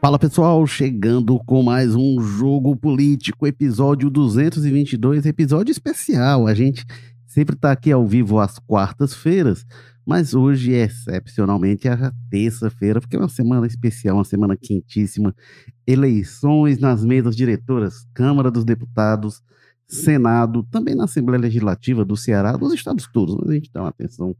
[0.00, 6.46] Fala pessoal, chegando com mais um jogo político, episódio 222, episódio especial.
[6.46, 6.86] A gente
[7.26, 9.66] sempre tá aqui ao vivo às quartas-feiras,
[10.06, 15.34] mas hoje é excepcionalmente a terça-feira, porque é uma semana especial, uma semana quentíssima.
[15.84, 19.42] Eleições nas mesas diretoras, Câmara dos Deputados,
[19.84, 23.88] Senado, também na Assembleia Legislativa do Ceará, dos estados todos, mas a gente dá uma
[23.88, 24.36] atenção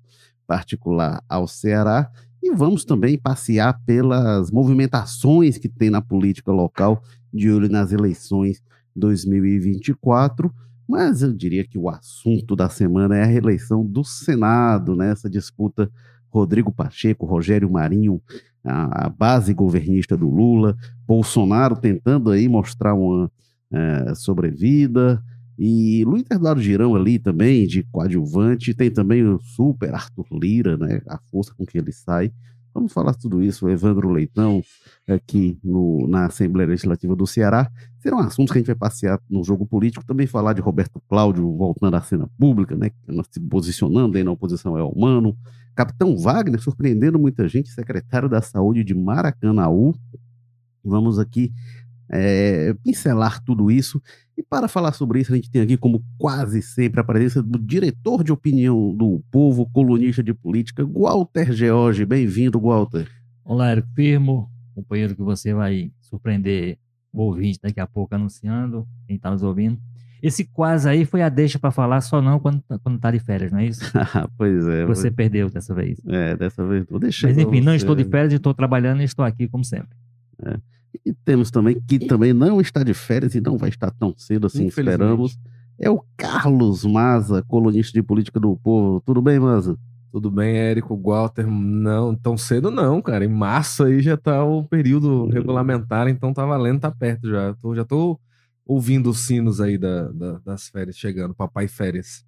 [0.47, 2.09] particular ao Ceará.
[2.43, 7.03] E vamos também passear pelas movimentações que tem na política local,
[7.33, 8.63] de olho nas eleições
[8.95, 10.53] 2024.
[10.89, 15.33] Mas eu diria que o assunto da semana é a reeleição do Senado, nessa né?
[15.33, 15.91] disputa
[16.31, 18.21] Rodrigo Pacheco, Rogério Marinho,
[18.65, 20.77] a, a, base governista do Lula,
[21.07, 23.31] Bolsonaro tentando aí mostrar uma
[23.71, 25.23] é, sobrevida,
[25.59, 31.03] e Luiz Eduardo Girão ali também, de coadjuvante, tem também o super Arthur Lira, né?
[31.09, 32.33] A força com que ele sai.
[32.73, 34.63] Vamos falar tudo isso, Evandro Leitão,
[35.09, 37.69] aqui no, na Assembleia Legislativa do Ceará.
[37.99, 41.51] Serão assuntos que a gente vai passear no jogo político, também falar de Roberto Cláudio
[41.57, 42.93] voltando à cena pública, né?
[43.33, 45.37] Se posicionando aí na oposição é humano.
[45.75, 49.93] Capitão Wagner surpreendendo muita gente, secretário da Saúde de Maracanaú.
[50.85, 51.53] Vamos aqui
[52.11, 54.01] é, pincelar tudo isso.
[54.37, 57.59] E para falar sobre isso, a gente tem aqui, como quase sempre, a presença do
[57.59, 62.05] diretor de opinião do povo, colunista de política, Walter George.
[62.05, 63.09] Bem-vindo, Walter.
[63.45, 66.79] Olá, Érico Firmo, companheiro que você vai surpreender
[67.13, 69.79] o ouvinte daqui a pouco anunciando, quem está nos ouvindo.
[70.23, 73.53] Esse quase aí foi a deixa para falar só não quando, quando tá de férias,
[73.53, 73.81] não é isso?
[74.37, 74.85] pois é.
[74.85, 76.01] Você perdeu dessa vez.
[76.07, 77.29] É, dessa vez vou deixar.
[77.29, 79.97] Mas enfim, não estou de férias, estou trabalhando e estou aqui como sempre.
[80.45, 80.59] É.
[81.05, 84.47] E temos também, que também não está de férias e não vai estar tão cedo
[84.47, 85.39] assim, esperamos,
[85.79, 89.01] é o Carlos Maza, colunista de política do povo.
[89.01, 89.79] Tudo bem, Maza?
[90.11, 91.47] Tudo bem, Érico Walter?
[91.47, 93.25] Não, tão cedo não, cara.
[93.25, 95.29] Em março aí já tá o período uhum.
[95.29, 97.55] regulamentar, então tá valendo, tá perto já.
[97.55, 98.19] Tô, já tô
[98.67, 102.25] ouvindo os sinos aí da, da, das férias chegando, papai férias.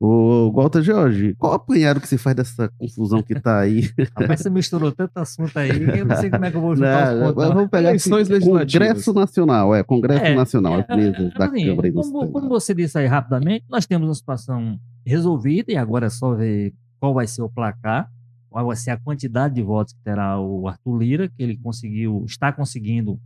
[0.00, 3.90] Ô, Walter Jorge, qual apanhado que se faz dessa confusão que tá aí?
[4.18, 6.74] Rapaz, você misturou tanto assunto aí que eu não sei como é que eu vou
[6.74, 7.54] juntar não, os pontos.
[7.54, 8.88] Vamos pegar eleições legislativas.
[8.88, 12.98] Congresso Nacional, é, Congresso é, Nacional, é, é, da assim, Câmara como, como você disse
[12.98, 17.42] aí rapidamente, nós temos uma situação resolvida e agora é só ver qual vai ser
[17.42, 18.10] o placar,
[18.50, 22.24] qual vai ser a quantidade de votos que terá o Arthur Lira, que ele conseguiu,
[22.26, 23.18] está conseguindo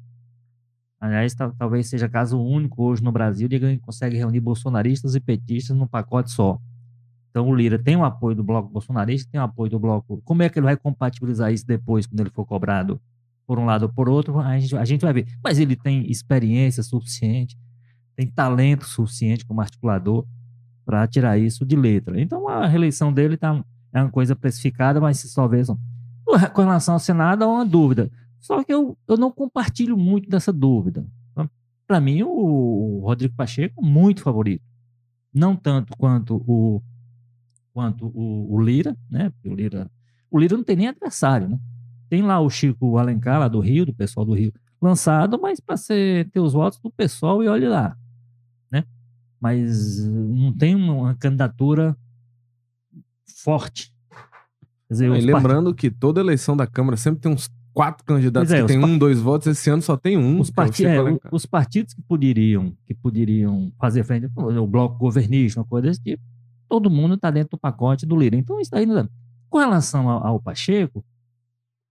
[1.01, 5.77] Aliás, talvez seja caso único hoje no Brasil de que consegue reunir bolsonaristas e petistas
[5.77, 6.59] num pacote só.
[7.31, 10.21] Então o Lira tem o apoio do bloco bolsonarista, tem o apoio do bloco.
[10.25, 13.01] Como é que ele vai compatibilizar isso depois, quando ele for cobrado
[13.47, 14.41] por um lado ou por outro?
[14.41, 15.27] A gente, a gente vai ver.
[15.43, 17.57] Mas ele tem experiência suficiente,
[18.17, 20.27] tem talento suficiente como articulador
[20.85, 22.21] para tirar isso de letra.
[22.21, 25.63] Então a reeleição dele tá, é uma coisa precificada, mas se só vê.
[26.55, 28.11] Com relação ao Senado, há uma dúvida.
[28.41, 31.07] Só que eu, eu não compartilho muito dessa dúvida.
[31.89, 34.63] Para mim, o Rodrigo Pacheco, muito favorito.
[35.33, 36.83] Não tanto quanto o
[37.73, 39.33] quanto o, o Lira, né?
[39.45, 39.91] o Lira,
[40.31, 41.59] o Lira não tem nem adversário, né?
[42.11, 45.77] Tem lá o Chico Alencar, lá do Rio, do pessoal do Rio, lançado, mas para
[45.79, 47.97] ter os votos do pessoal e olhe lá,
[48.71, 48.85] né?
[49.41, 51.97] Mas não tem uma candidatura
[53.25, 53.95] forte.
[54.91, 55.77] Dizer, lembrando part...
[55.77, 59.21] que toda eleição da Câmara sempre tem uns quatro candidatos é, que tem um, dois
[59.21, 60.41] votos, esse ano só tem um.
[60.41, 60.85] Os, part...
[60.85, 60.99] é,
[61.31, 66.21] os partidos que poderiam, que poderiam fazer frente, o bloco governista, uma coisa desse tipo,
[66.69, 68.35] todo mundo está dentro do pacote do Lira.
[68.35, 69.09] Então, isso daí não dá.
[69.49, 71.05] Com relação ao, ao Pacheco,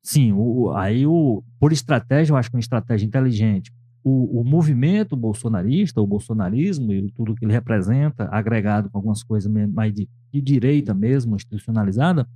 [0.04, 3.72] sim, o, aí o, por estratégia, eu acho que uma estratégia inteligente,
[4.04, 9.50] o, o movimento bolsonarista, o bolsonarismo e tudo que ele representa, agregado com algumas coisas
[9.70, 12.28] mais de, de direita mesmo, institucionalizada,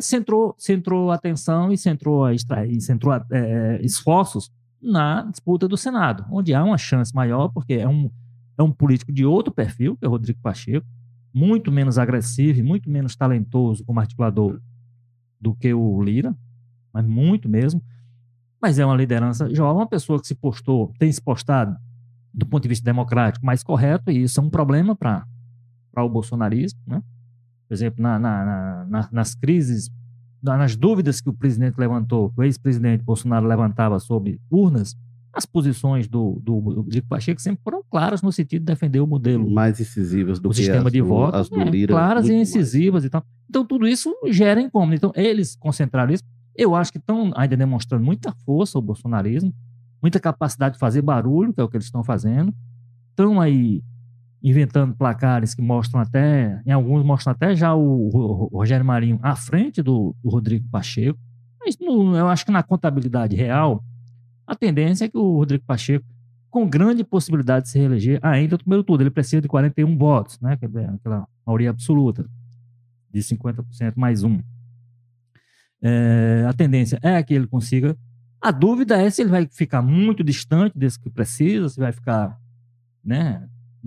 [0.00, 4.50] centrou, centrou atenção e centrou, e centrou é, é, esforços
[4.80, 8.10] na disputa do Senado, onde há uma chance maior, porque é um,
[8.56, 10.86] é um político de outro perfil, que é o Rodrigo Pacheco,
[11.32, 14.60] muito menos agressivo e muito menos talentoso como articulador
[15.40, 16.34] do que o Lira,
[16.92, 17.82] mas muito mesmo.
[18.60, 21.76] Mas é uma liderança jovem, uma pessoa que se postou, tem se postado
[22.32, 25.24] do ponto de vista democrático mais correto, e isso é um problema para
[25.96, 27.02] o bolsonarismo, né?
[27.68, 29.90] Por exemplo, na, na, na, nas crises,
[30.42, 34.96] nas dúvidas que o presidente levantou, que o ex-presidente Bolsonaro levantava sobre urnas,
[35.32, 39.48] as posições do, do, do Pacheco sempre foram claras no sentido de defender o modelo
[39.48, 43.04] mais incisivas do o sistema de voto, as do é, Lira, claras e incisivas mais.
[43.04, 43.24] e tal.
[43.48, 44.94] Então tudo isso gera incômodo.
[44.94, 46.24] Então eles concentraram isso.
[46.56, 49.54] Eu acho que estão ainda demonstrando muita força o bolsonarismo,
[50.02, 52.52] muita capacidade de fazer barulho, que é o que eles estão fazendo.
[53.10, 53.82] Estão aí
[54.42, 59.82] inventando placares que mostram até, em alguns mostram até já o, Rogério Marinho à frente
[59.82, 61.18] do, do Rodrigo Pacheco.
[61.60, 63.82] Mas no, eu acho que na contabilidade real,
[64.46, 66.06] a tendência é que o Rodrigo Pacheco,
[66.48, 70.40] com grande possibilidade de se reeleger, ainda no primeiro turno, ele precisa de 41 votos,
[70.40, 70.56] né?
[70.62, 72.24] É aquela maioria absoluta,
[73.12, 74.40] de 50% mais um.
[75.82, 77.96] É, a tendência é que ele consiga.
[78.40, 82.38] A dúvida é se ele vai ficar muito distante desse que precisa, se vai ficar
[83.04, 83.46] né,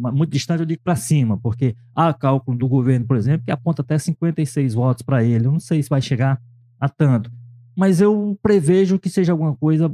[0.10, 3.82] muito distante, eu digo para cima, porque há cálculo do governo, por exemplo, que aponta
[3.82, 5.46] até 56 votos para ele.
[5.46, 6.42] Eu não sei se vai chegar
[6.80, 7.32] a tanto,
[7.76, 9.92] mas eu prevejo que seja alguma coisa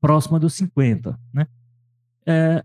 [0.00, 1.18] próxima dos 50.
[1.32, 1.46] Né?
[2.26, 2.64] É,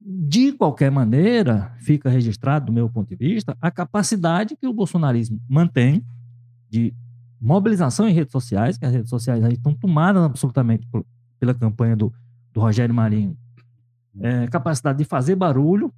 [0.00, 5.40] de qualquer maneira, fica registrado, do meu ponto de vista, a capacidade que o bolsonarismo
[5.48, 6.04] mantém
[6.68, 6.92] de
[7.40, 11.04] mobilização em redes sociais, que as redes sociais aí estão tomadas absolutamente por,
[11.38, 12.12] pela campanha do,
[12.52, 13.36] do Rogério Marinho
[14.20, 15.92] é, capacidade de fazer barulho,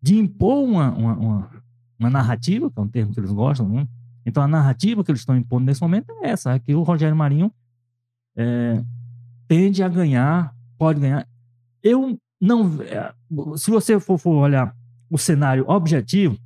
[0.00, 1.50] de impor uma, uma, uma,
[1.98, 3.88] uma, narrativa, que é um termo que eles gostam, né?
[4.24, 7.16] Então, a narrativa que eles estão impondo nesse momento é essa, é que o Rogério
[7.16, 7.50] Marinho
[8.36, 8.82] é,
[9.48, 11.26] tende a ganhar, pode ganhar.
[11.82, 12.82] Eu não...
[12.82, 13.12] É,
[13.56, 14.74] se você for, for olhar
[15.10, 16.38] o cenário objetivo,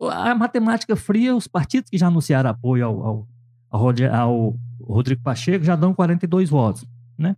[0.00, 3.28] a matemática fria, os partidos que já anunciaram apoio ao, ao,
[3.68, 6.86] ao, ao Rodrigo Pacheco já dão 42 votos,
[7.18, 7.36] né?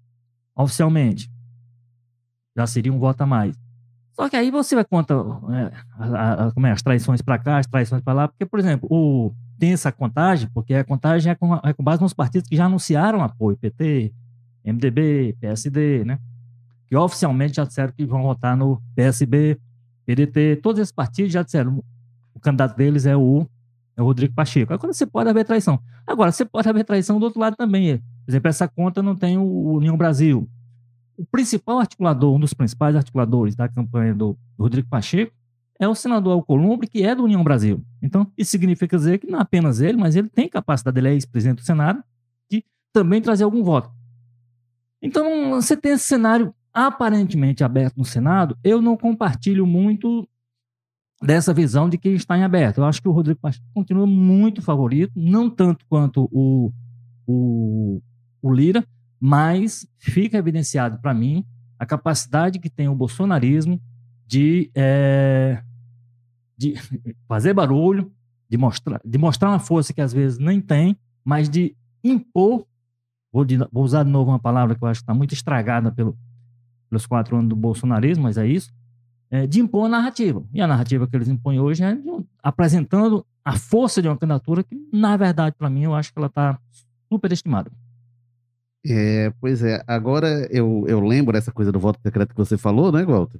[0.54, 1.32] Oficialmente
[2.56, 3.56] já seria um voto a mais.
[4.12, 7.58] Só que aí você vai contar é, a, a, como é, as traições para cá,
[7.58, 11.34] as traições para lá, porque, por exemplo, o, tem essa contagem, porque a contagem é
[11.34, 14.12] com, é com base nos partidos que já anunciaram apoio, PT,
[14.64, 16.19] MDB, PSD, né?
[16.88, 19.58] Que oficialmente já disseram que vão votar no PSB,
[20.04, 21.82] PDT, todos esses partidos já disseram,
[22.34, 23.46] o candidato deles é o,
[23.96, 24.75] é o Rodrigo Pacheco.
[24.75, 25.81] Agora você pode haver traição.
[26.06, 27.99] Agora, você pode haver traição do outro lado também.
[27.99, 30.49] Por exemplo, essa conta não tem o União Brasil
[31.22, 35.32] o principal articulador, um dos principais articuladores da campanha do, Rodrigo Pacheco,
[35.78, 37.80] é o senador Alcolumbre, que é do União Brasil.
[38.02, 41.58] Então, isso significa dizer que não apenas ele, mas ele tem capacidade, ele é ex-presidente
[41.58, 42.02] do Senado,
[42.50, 43.88] de também trazer algum voto.
[45.00, 50.28] Então, você tem esse cenário aparentemente aberto no Senado, eu não compartilho muito
[51.22, 52.78] dessa visão de que está em aberto.
[52.78, 56.72] Eu acho que o Rodrigo Pacheco continua muito favorito, não tanto quanto o,
[57.28, 58.02] o,
[58.42, 58.84] o Lira,
[59.24, 61.46] mas fica evidenciado para mim
[61.78, 63.80] a capacidade que tem o bolsonarismo
[64.26, 65.62] de, é,
[66.58, 66.74] de
[67.28, 68.10] fazer barulho,
[68.48, 72.66] de mostrar, de mostrar uma força que às vezes nem tem, mas de impor.
[73.32, 75.92] Vou, de, vou usar de novo uma palavra que eu acho que está muito estragada
[75.92, 76.18] pelo,
[76.90, 78.72] pelos quatro anos do bolsonarismo, mas é isso.
[79.30, 80.44] É, de impor a narrativa.
[80.52, 84.64] E a narrativa que eles impõem hoje é de, apresentando a força de uma candidatura
[84.64, 86.58] que, na verdade, para mim, eu acho que ela está
[87.08, 87.70] superestimada.
[88.84, 92.90] É, pois é, agora eu, eu lembro essa coisa do voto secreto que você falou,
[92.90, 93.38] né, Walter?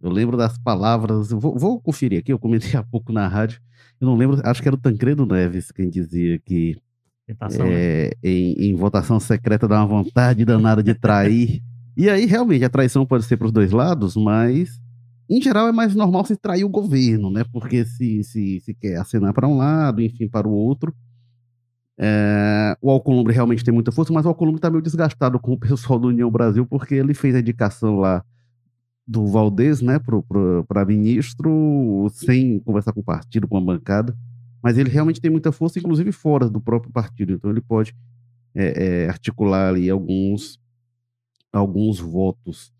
[0.00, 3.60] Eu lembro das palavras, vou, vou, conferir aqui, eu comentei há pouco na rádio,
[4.00, 6.76] eu não lembro, acho que era o Tancredo Neves quem dizia que
[7.26, 8.10] Tentação, é, né?
[8.22, 11.62] em, em, votação secreta dá uma vontade danada de trair.
[11.94, 14.80] e aí, realmente, a traição pode ser para os dois lados, mas
[15.28, 17.44] em geral é mais normal se trair o governo, né?
[17.52, 20.94] Porque se, se, se quer acenar para um lado, enfim, para o outro,
[22.00, 25.58] é, o Alcolumbre realmente tem muita força, mas o Alcolumbre está meio desgastado com o
[25.58, 28.24] pessoal do União Brasil, porque ele fez a indicação lá
[29.04, 29.98] do Valdez, né,
[30.68, 34.16] para ministro, sem conversar com o partido, com a bancada.
[34.62, 37.32] Mas ele realmente tem muita força, inclusive fora do próprio partido.
[37.32, 37.96] Então ele pode
[38.54, 40.60] é, é, articular ali alguns,
[41.52, 42.72] alguns votos.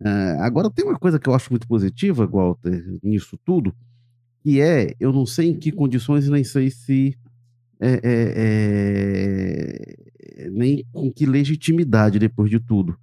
[0.00, 0.08] É,
[0.40, 3.74] agora tem uma coisa que eu acho muito positiva, Walter, nisso tudo,
[4.40, 7.18] que é, eu não sei em que condições, nem sei se
[7.80, 9.94] é, é,
[10.44, 12.96] é, nem com que legitimidade depois de tudo.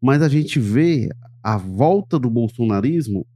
[0.00, 1.10] Mas a gente vê
[1.42, 3.26] a volta do bolsonarismo,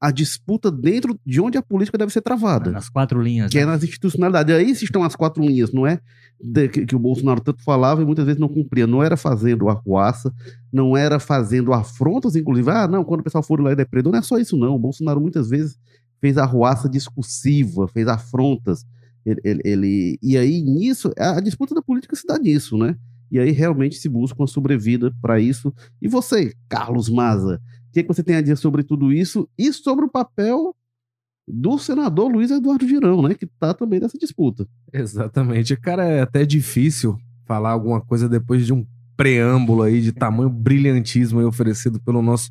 [0.00, 2.70] a disputa dentro de onde a política deve ser travada.
[2.70, 3.50] Nas quatro linhas.
[3.50, 3.72] Que é né?
[3.72, 4.54] é nas institucionalidades.
[4.54, 5.98] Aí estão as quatro linhas, não é?
[6.40, 8.86] De, que, que, o Bolsonaro tanto falava e muitas vezes não cumpria.
[8.86, 10.32] Não era fazendo arruaça,
[10.72, 12.70] não era fazendo afrontas, inclusive.
[12.70, 14.74] Ah, não, quando o pessoal for lá e depredou, não é só isso, não.
[14.74, 15.78] O Bolsonaro muitas vezes
[16.20, 18.84] fez arruaça discursiva, fez afrontas
[19.24, 22.96] ele, ele, ele, e aí, nisso, a disputa da política se dá nisso, né?
[23.30, 25.72] E aí realmente se busca uma sobrevida para isso.
[26.00, 29.72] E você, Carlos Maza, o que, que você tem a dizer sobre tudo isso e
[29.72, 30.74] sobre o papel
[31.46, 33.34] do senador Luiz Eduardo Girão, né?
[33.34, 34.66] Que está também nessa disputa.
[34.92, 35.76] Exatamente.
[35.76, 41.44] Cara, é até difícil falar alguma coisa depois de um preâmbulo aí de tamanho brilhantismo
[41.46, 42.50] oferecido pelo nosso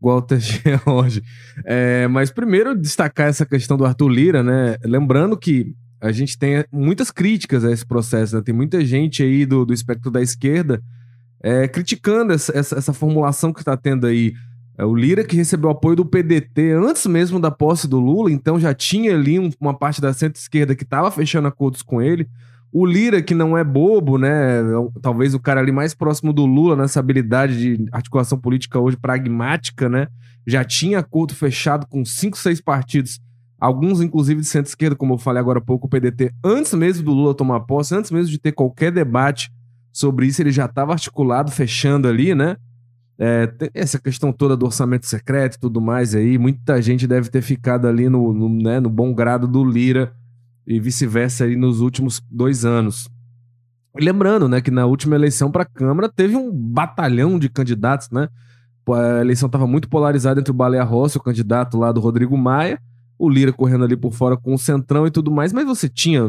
[0.00, 1.22] Walter George.
[1.64, 4.76] É, mas primeiro destacar essa questão do Arthur Lira, né?
[4.84, 8.42] Lembrando que a gente tem muitas críticas a esse processo, né?
[8.42, 10.82] Tem muita gente aí do, do espectro da esquerda
[11.42, 14.34] é, criticando essa, essa, essa, formulação que está tendo aí.
[14.76, 18.60] É, o Lira, que recebeu apoio do PDT antes mesmo da posse do Lula, então
[18.60, 22.28] já tinha ali um, uma parte da centro-esquerda que estava fechando acordos com ele.
[22.72, 24.62] O Lira, que não é bobo, né?
[25.02, 29.88] Talvez o cara ali mais próximo do Lula nessa habilidade de articulação política hoje pragmática,
[29.88, 30.06] né?
[30.46, 33.20] Já tinha acordo fechado com cinco, seis partidos,
[33.60, 37.12] alguns inclusive de centro-esquerda, como eu falei agora há pouco, o PDT, antes mesmo do
[37.12, 39.52] Lula tomar posse, antes mesmo de ter qualquer debate
[39.92, 42.56] sobre isso, ele já estava articulado, fechando ali, né?
[43.18, 47.42] É, essa questão toda do orçamento secreto e tudo mais aí, muita gente deve ter
[47.42, 50.14] ficado ali no, no, né, no bom grado do Lira
[50.66, 53.10] e vice-versa aí nos últimos dois anos.
[53.94, 58.28] Lembrando, né, que na última eleição para a Câmara teve um batalhão de candidatos, né?
[58.88, 62.80] A eleição estava muito polarizada entre o Baleia Rossi, o candidato lá do Rodrigo Maia,
[63.20, 66.22] o Lira correndo ali por fora com o Centrão e tudo mais, mas você tinha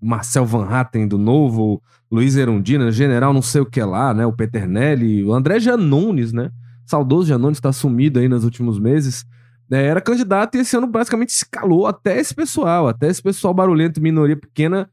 [0.00, 4.24] Marcel Van Hatten do Novo, Luiz Erundina, general não sei o que lá, né?
[4.24, 6.50] O Peternelli, o André Janones, né?
[6.86, 9.26] Saudoso Janones está sumido aí nos últimos meses.
[9.70, 13.52] É, era candidato e esse ano basicamente se calou até esse pessoal, até esse pessoal
[13.52, 14.88] barulhento, minoria pequena,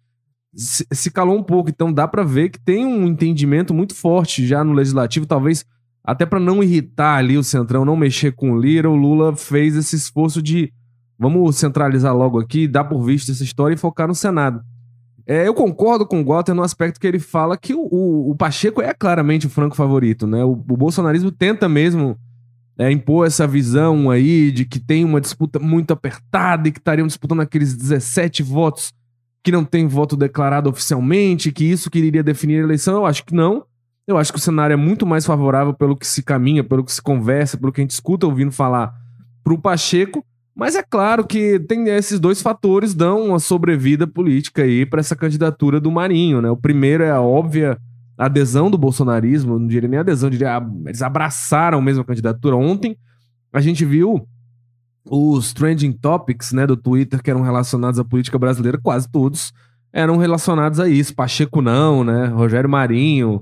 [0.54, 1.70] se, se calou um pouco.
[1.70, 5.66] Então dá para ver que tem um entendimento muito forte já no legislativo, talvez
[6.04, 9.78] até para não irritar ali o Centrão, não mexer com o Lira, o Lula fez
[9.78, 10.74] esse esforço de
[11.22, 14.60] vamos centralizar logo aqui, dar por visto essa história e focar no Senado.
[15.28, 18.36] É, eu concordo com o Walter no aspecto que ele fala que o, o, o
[18.36, 20.44] Pacheco é claramente o franco favorito, né?
[20.44, 22.18] O, o bolsonarismo tenta mesmo
[22.76, 27.06] é, impor essa visão aí de que tem uma disputa muito apertada e que estariam
[27.06, 28.92] disputando aqueles 17 votos
[29.44, 32.96] que não tem voto declarado oficialmente, que isso que iria definir a eleição.
[32.96, 33.64] Eu acho que não.
[34.08, 36.92] Eu acho que o cenário é muito mais favorável pelo que se caminha, pelo que
[36.92, 38.92] se conversa, pelo que a gente escuta ouvindo falar
[39.44, 40.26] para o Pacheco.
[40.56, 45.16] Mas é claro que tem esses dois fatores dão uma sobrevida política aí para essa
[45.16, 46.50] candidatura do Marinho, né?
[46.50, 47.78] O primeiro é a óbvia
[48.18, 52.56] adesão do bolsonarismo, não diria nem adesão, diria ah, eles abraçaram mesmo a candidatura.
[52.56, 52.98] Ontem
[53.52, 54.28] a gente viu
[55.04, 59.52] os trending topics, né, do Twitter que eram relacionados à política brasileira, quase todos
[59.92, 61.16] eram relacionados a isso.
[61.16, 62.28] Pacheco não, né?
[62.28, 63.42] Rogério Marinho,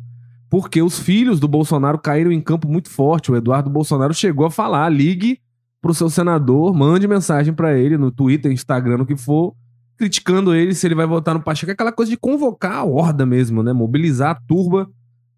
[0.49, 3.31] porque os filhos do Bolsonaro caíram em campo muito forte.
[3.31, 5.39] O Eduardo Bolsonaro chegou a falar: ligue
[5.81, 9.53] pro seu senador, mande mensagem para ele no Twitter, Instagram, no que for,
[9.97, 11.71] criticando ele se ele vai votar no Pacheco.
[11.71, 13.73] É aquela coisa de convocar a horda mesmo, né?
[13.73, 14.89] Mobilizar a turba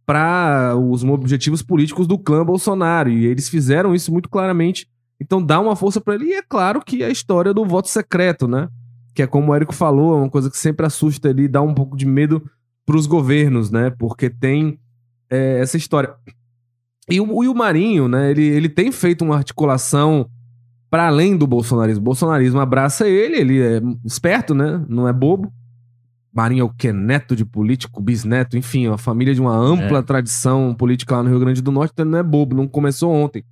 [0.06, 3.10] para os objetivos políticos do clã Bolsonaro.
[3.10, 4.88] E eles fizeram isso muito claramente.
[5.20, 6.26] Então dá uma força para ele.
[6.26, 8.68] E é claro que a história do voto secreto, né?
[9.14, 11.74] Que é como o Érico falou, é uma coisa que sempre assusta ali, dá um
[11.74, 12.42] pouco de medo
[12.86, 13.90] para os governos, né?
[13.92, 14.80] Porque tem
[15.30, 16.14] é, essa história.
[17.12, 20.28] E o, e o Marinho, né, ele, ele tem feito uma articulação
[20.90, 22.02] para além do bolsonarismo.
[22.02, 24.84] O bolsonarismo abraça ele, ele é esperto, né?
[24.90, 25.52] Não é bobo.
[26.34, 26.92] Marinho é o que?
[26.92, 30.02] Neto de político, bisneto, enfim, uma família de uma ampla é.
[30.02, 33.12] tradição política lá no Rio Grande do Norte, então ele não é bobo, não começou
[33.12, 33.44] ontem.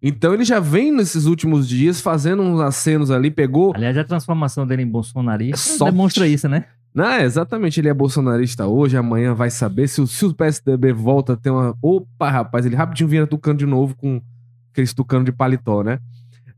[0.00, 3.72] Então ele já vem nesses últimos dias fazendo uns acenos ali, pegou.
[3.74, 6.66] Aliás, a transformação dele em bolsonarista é demonstra isso, né?
[6.94, 11.34] Não, exatamente, ele é bolsonarista hoje, amanhã vai saber se o, se o PSDB volta
[11.34, 11.76] a ter uma.
[11.80, 14.20] Opa, rapaz, ele rapidinho vinha tucando de novo com
[14.72, 15.98] aqueles tucano de paletó, né?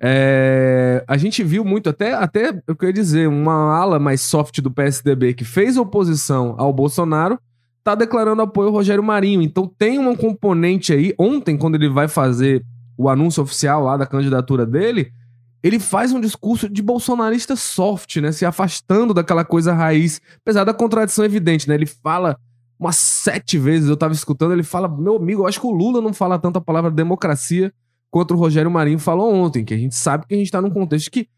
[0.02, 4.70] É, a gente viu muito, até, até eu queria dizer, uma ala mais soft do
[4.70, 7.38] PSDB que fez oposição ao Bolsonaro,
[7.84, 9.42] tá declarando apoio ao Rogério Marinho.
[9.42, 11.14] Então tem um componente aí.
[11.18, 12.64] Ontem, quando ele vai fazer
[12.96, 15.12] o anúncio oficial lá da candidatura dele,
[15.62, 18.32] ele faz um discurso de bolsonarista soft, né?
[18.32, 21.74] Se afastando daquela coisa raiz, apesar da contradição evidente, né?
[21.74, 22.38] Ele fala
[22.78, 26.00] umas sete vezes, eu tava escutando, ele fala, meu amigo, eu acho que o Lula
[26.00, 27.70] não fala tanto a palavra democracia
[28.10, 30.70] quanto o Rogério Marinho falou ontem, que a gente sabe que a gente tá num
[30.70, 31.28] contexto que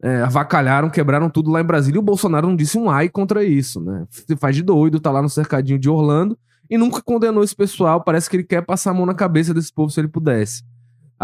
[0.00, 3.44] é, avacalharam, quebraram tudo lá em Brasília e o Bolsonaro não disse um ai contra
[3.44, 4.06] isso, né?
[4.10, 6.38] Se faz de doido, tá lá no cercadinho de Orlando
[6.70, 9.72] e nunca condenou esse pessoal, parece que ele quer passar a mão na cabeça desse
[9.72, 10.62] povo se ele pudesse.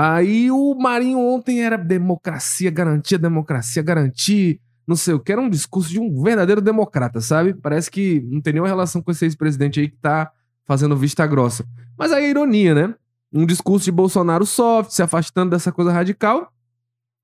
[0.01, 5.33] Aí o Marinho ontem era democracia, garantia, democracia, garantir, não sei o que.
[5.33, 7.53] Era um discurso de um verdadeiro democrata, sabe?
[7.53, 10.31] Parece que não tem nenhuma relação com esse ex-presidente aí que tá
[10.65, 11.67] fazendo vista grossa.
[11.99, 12.95] Mas aí é ironia, né?
[13.33, 16.53] Um discurso de Bolsonaro soft, se afastando dessa coisa radical,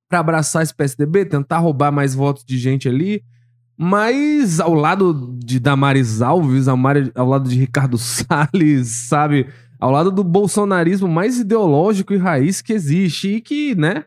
[0.08, 3.22] para abraçar esse PSDB, tentar roubar mais votos de gente ali.
[3.76, 6.76] Mas ao lado de Damares Alves, ao,
[7.24, 9.46] lado de Ricardo Salles, sabe?
[9.78, 14.04] Ao lado do bolsonarismo mais ideológico e raiz que existe e que, né,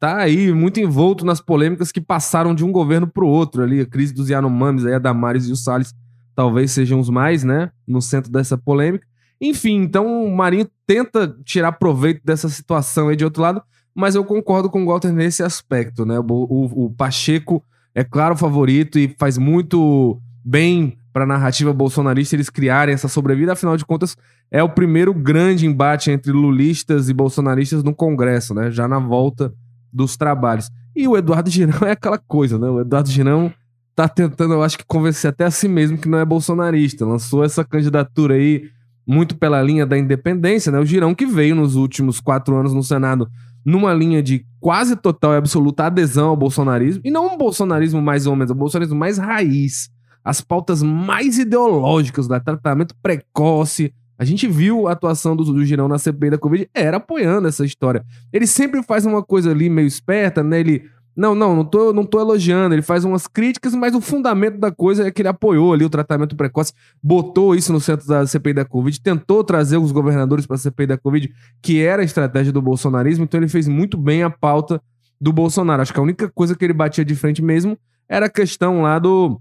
[0.00, 3.80] tá aí muito envolto nas polêmicas que passaram de um governo para o outro ali,
[3.80, 5.94] a crise dos Yanomamis, aí a Damares e o Salles
[6.34, 9.06] talvez sejam os mais, né, no centro dessa polêmica.
[9.40, 13.62] Enfim, então o Marinho tenta tirar proveito dessa situação aí de outro lado,
[13.94, 16.18] mas eu concordo com o Walter nesse aspecto, né?
[16.20, 21.72] O, o, o Pacheco é claro o favorito e faz muito bem para a narrativa
[21.72, 24.16] bolsonarista eles criarem essa sobrevida, afinal de contas,
[24.50, 28.70] é o primeiro grande embate entre lulistas e bolsonaristas no Congresso, né?
[28.70, 29.52] Já na volta
[29.92, 30.70] dos trabalhos.
[30.96, 32.68] E o Eduardo Girão é aquela coisa, né?
[32.68, 33.52] O Eduardo Girão
[33.94, 37.04] tá tentando, eu acho que convencer até a si mesmo que não é bolsonarista.
[37.04, 38.70] Lançou essa candidatura aí
[39.06, 40.78] muito pela linha da independência, né?
[40.78, 43.28] O Girão que veio nos últimos quatro anos no Senado
[43.64, 48.26] numa linha de quase total e absoluta adesão ao bolsonarismo, e não um bolsonarismo mais
[48.26, 49.90] ou menos, um bolsonarismo mais raiz.
[50.28, 53.94] As pautas mais ideológicas do tratamento precoce.
[54.18, 57.64] A gente viu a atuação do, do Girão na CPI da Covid, era apoiando essa
[57.64, 58.04] história.
[58.30, 60.60] Ele sempre faz uma coisa ali meio esperta, né?
[60.60, 60.84] Ele
[61.16, 62.74] não, não, não tô, não tô elogiando.
[62.74, 65.88] Ele faz umas críticas, mas o fundamento da coisa é que ele apoiou ali o
[65.88, 70.56] tratamento precoce, botou isso no centro da CPI da Covid, tentou trazer os governadores para
[70.56, 71.32] a CPI da Covid,
[71.62, 74.78] que era a estratégia do bolsonarismo, então ele fez muito bem a pauta
[75.18, 75.80] do Bolsonaro.
[75.80, 78.98] Acho que a única coisa que ele batia de frente mesmo era a questão lá
[78.98, 79.40] do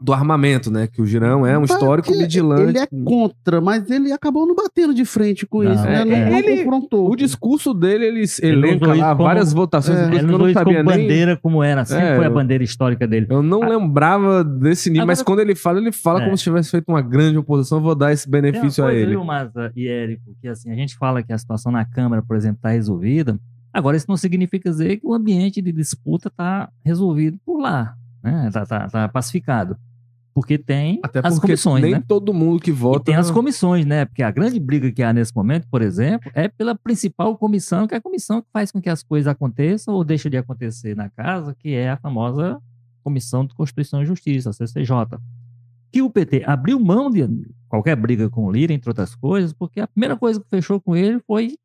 [0.00, 0.86] do armamento, né?
[0.86, 2.62] Que o Girão é um histórico vigilante.
[2.62, 6.04] Ele é contra, mas ele acabou não batendo de frente com não, isso, né?
[6.04, 7.10] Não, é, ele, confrontou.
[7.10, 10.90] O discurso dele, ele elenca lá como, várias votações, é, ele eu não sabia como
[10.90, 11.02] nem...
[11.02, 13.26] bandeira como era, sempre é, foi a bandeira histórica dele.
[13.28, 16.24] Eu não ah, lembrava desse nível, mas quando ele fala, ele fala é.
[16.24, 19.10] como se tivesse feito uma grande oposição, eu vou dar esse benefício a ele.
[19.10, 22.36] Viu, Maza e Érico, que assim, a gente fala que a situação na Câmara, por
[22.36, 23.38] exemplo, está resolvida,
[23.72, 28.46] agora isso não significa dizer que o ambiente de disputa está resolvido por lá, né?
[28.46, 29.76] Está tá, tá pacificado.
[30.38, 32.04] Porque tem Até as comissões, nem né?
[32.06, 33.00] todo mundo que vota...
[33.00, 34.04] E tem as comissões, né?
[34.04, 37.94] Porque a grande briga que há nesse momento, por exemplo, é pela principal comissão, que
[37.96, 41.10] é a comissão que faz com que as coisas aconteçam ou deixem de acontecer na
[41.10, 42.56] casa, que é a famosa
[43.02, 45.18] Comissão de Constituição e Justiça, a CCJ.
[45.90, 47.26] Que o PT abriu mão de
[47.68, 50.94] qualquer briga com o Lira, entre outras coisas, porque a primeira coisa que fechou com
[50.94, 51.56] ele foi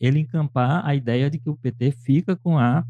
[0.00, 2.82] ele encampar a ideia de que o PT fica com a,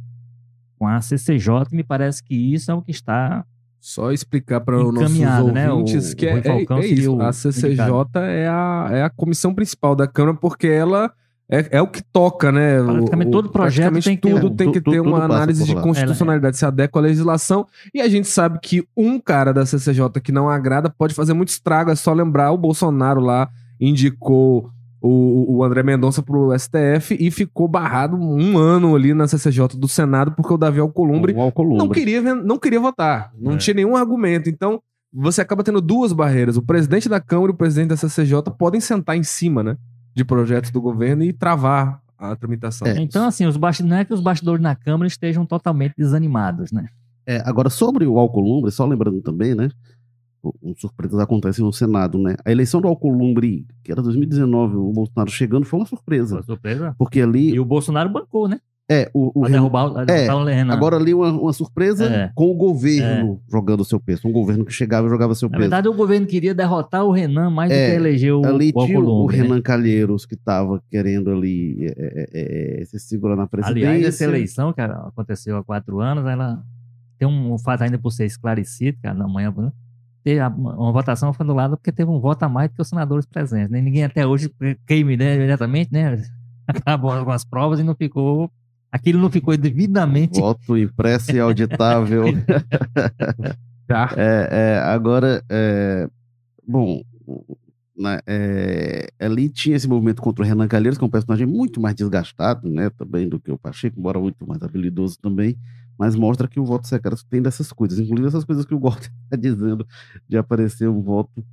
[0.78, 3.44] com a CCJ, e me parece que isso é o que está
[3.86, 5.70] só explicar para os nossos né?
[5.70, 6.14] ouvintes né?
[6.16, 7.20] que é, é, é isso.
[7.22, 7.80] A CCJ
[8.16, 11.12] é a, é a comissão principal da Câmara, porque ela
[11.48, 12.82] é, é o que toca, né?
[12.82, 16.56] Praticamente o, todo projeto tem que tudo ter, tem que ter uma análise de constitucionalidade,
[16.56, 17.64] se adequa à legislação.
[17.94, 21.50] E a gente sabe que um cara da CCJ que não agrada pode fazer muito
[21.50, 21.88] estrago.
[21.92, 23.48] É só lembrar o Bolsonaro lá
[23.80, 24.68] indicou
[25.06, 29.88] o, o André Mendonça pro STF e ficou barrado um ano ali na CCJ do
[29.88, 31.78] Senado porque o Davi Alcolumbre, o Alcolumbre.
[31.78, 33.32] Não, queria, não queria votar.
[33.38, 33.56] Não é.
[33.56, 34.48] tinha nenhum argumento.
[34.48, 34.80] Então,
[35.12, 36.56] você acaba tendo duas barreiras.
[36.56, 39.76] O presidente da Câmara e o presidente da CCJ podem sentar em cima, né?
[40.14, 42.88] De projetos do governo e travar a tramitação.
[42.88, 42.98] É.
[42.98, 46.86] Então, assim, os bastidores, não é que os bastidores na Câmara estejam totalmente desanimados, né?
[47.26, 49.68] É, agora, sobre o Alcolumbre, só lembrando também, né?
[50.76, 52.36] Surpresas acontecem no Senado, né?
[52.44, 56.36] A eleição do Alcolumbre, que era 2019, o Bolsonaro chegando, foi uma surpresa.
[56.36, 56.94] Foi surpresa?
[56.98, 57.54] Porque ali...
[57.54, 58.60] E o Bolsonaro bancou, né?
[58.88, 62.30] É, o, o derrubar, é, o agora ali uma, uma surpresa é.
[62.36, 63.50] com o governo é.
[63.50, 64.28] jogando o seu peso.
[64.28, 65.58] Um governo que chegava e jogava seu peso.
[65.58, 68.70] Na verdade, o governo queria derrotar o Renan mais é, do que eleger o Ali
[68.72, 69.38] o tinha o né?
[69.38, 73.88] Renan Calheiros que estava querendo ali é, é, se segurar na presidência.
[73.88, 76.62] Aliás, essa eleição, que aconteceu há quatro anos, ela
[77.18, 79.52] tem um fato ainda por ser esclarecido, cara, na manhã,
[80.26, 83.24] ter uma votação foi anulada porque teve um voto a mais do que os senadores
[83.24, 83.70] presentes.
[83.70, 83.80] Né?
[83.80, 84.50] Ninguém até hoje
[84.84, 86.20] queime né, imediatamente, né?
[86.66, 88.50] Acabou algumas provas e não ficou.
[88.90, 90.40] Aquilo não ficou devidamente.
[90.40, 92.24] Voto impresso e auditável.
[93.86, 94.10] tá.
[94.18, 96.08] É, é, agora, é,
[96.66, 97.02] bom,
[97.96, 101.80] né, é, ali tinha esse movimento contra o Renan Calheiros, que é um personagem muito
[101.80, 105.56] mais desgastado, né, também do que o Pacheco, embora muito mais habilidoso também
[105.98, 109.10] mas mostra que o voto secreto tem dessas coisas, inclusive essas coisas que o Walter
[109.24, 109.86] está dizendo
[110.28, 111.44] de aparecer um voto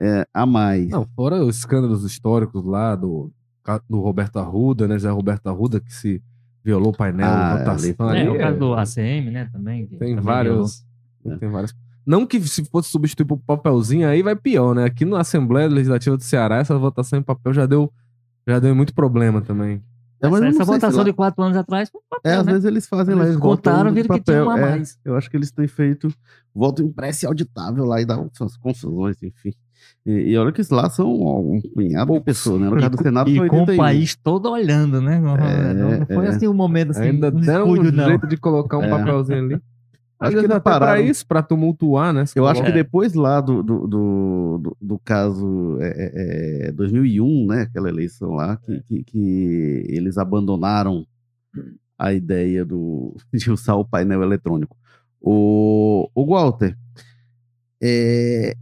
[0.00, 0.88] é, a mais.
[0.88, 3.32] Não, fora os escândalos históricos lá do,
[3.88, 4.98] do Roberto Arruda, né?
[4.98, 6.22] Zé Roberto Arruda, que se
[6.64, 8.08] violou o painel ah, de votação.
[8.08, 9.48] Ali, é, o caso do ACM, né?
[9.52, 9.86] Também.
[9.86, 10.84] Tem também vários.
[11.24, 11.36] É.
[11.36, 11.74] Tem vários.
[12.06, 14.84] Não que se fosse substituir por papelzinho, aí vai pior, né?
[14.84, 17.92] Aqui na Assembleia Legislativa do Ceará, essa votação em papel já deu,
[18.46, 19.82] já deu muito problema também.
[20.20, 22.52] É, essa, essa votação de quatro anos atrás foi papel, É, às né?
[22.52, 24.98] vezes eles fazem eles lá, eles contaram, viram que tinha uma é, mais.
[25.04, 26.12] Eu acho que eles têm feito
[26.54, 29.52] voto impresso e auditável lá e dá umas confusões, enfim.
[30.04, 32.68] E, e olha que lá são um punhado de pessoas, né?
[32.68, 35.20] No caso do Senado e, foi com o país todo olhando, né?
[35.20, 36.28] Não, é, não foi é.
[36.30, 38.88] assim um momento assim, Ainda um deu um jeito de colocar um é.
[38.88, 39.62] papelzinho ali.
[40.20, 42.24] Acho que dá para isso, para tumultuar, né?
[42.34, 47.56] Eu acho que depois lá do, do, do, do, do caso é, é, 2001, é,
[47.56, 47.62] né?
[47.62, 48.80] Aquela eleição lá, que, é.
[48.80, 51.06] que, que, eles abandonaram
[51.96, 54.76] a ideia do, de usar o painel eletrônico.
[55.20, 56.76] O, o Walter,
[57.80, 58.56] é,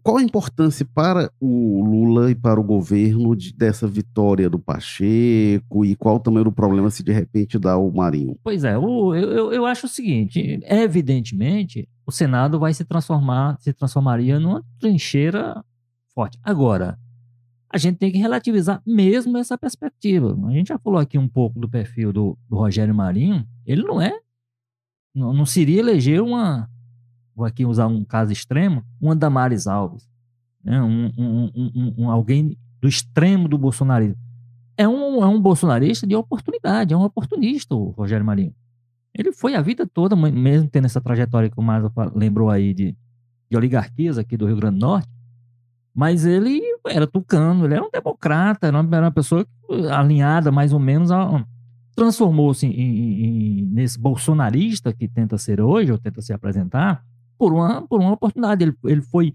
[0.00, 5.84] qual a importância para o Lula e para o governo de, dessa vitória do Pacheco
[5.84, 8.36] e qual o tamanho do problema se de repente dá o Marinho?
[8.42, 13.72] Pois é, eu, eu, eu acho o seguinte, evidentemente o Senado vai se transformar, se
[13.72, 15.64] transformaria numa trincheira
[16.14, 16.38] forte.
[16.42, 16.98] Agora,
[17.72, 20.36] a gente tem que relativizar mesmo essa perspectiva.
[20.46, 24.00] A gente já falou aqui um pouco do perfil do, do Rogério Marinho, ele não
[24.00, 24.12] é,
[25.14, 26.68] não, não seria eleger uma
[27.34, 30.08] vou aqui usar um caso extremo, uma Damares Alves,
[30.62, 30.80] né?
[30.82, 34.16] um, um, um, alguém do extremo do bolsonarismo.
[34.76, 38.54] É um, é um bolsonarista de oportunidade, é um oportunista, o Rogério Marinho.
[39.16, 42.96] Ele foi a vida toda, mesmo tendo essa trajetória que o Maza lembrou aí de,
[43.48, 45.08] de oligarquias aqui do Rio Grande do Norte,
[45.94, 49.46] mas ele era tucano, ele era um democrata, era uma, era uma pessoa
[49.92, 51.44] alinhada mais ou menos a,
[51.94, 52.66] transformou-se
[53.70, 57.04] nesse bolsonarista que tenta ser hoje, ou tenta se apresentar,
[57.38, 58.64] por uma, por uma oportunidade.
[58.64, 59.34] Ele, ele foi.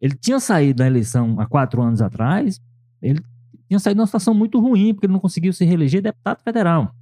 [0.00, 2.60] Ele tinha saído da eleição há quatro anos atrás,
[3.00, 3.20] ele
[3.68, 6.94] tinha saído numa situação muito ruim, porque ele não conseguiu se reeleger deputado federal.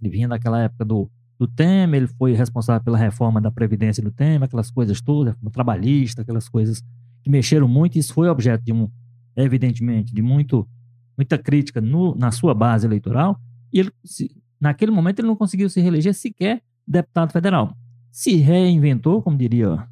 [0.00, 4.10] Ele vinha daquela época do, do Temer, ele foi responsável pela reforma da Previdência do
[4.10, 6.82] Temer, aquelas coisas todas, reforma trabalhista, aquelas coisas
[7.22, 8.88] que mexeram muito, e isso foi objeto de um,
[9.36, 10.68] evidentemente, de muito,
[11.16, 13.38] muita crítica no, na sua base eleitoral,
[13.72, 17.76] e ele, se, naquele momento ele não conseguiu se reeleger sequer deputado federal.
[18.16, 19.86] Se reinventou, como diria,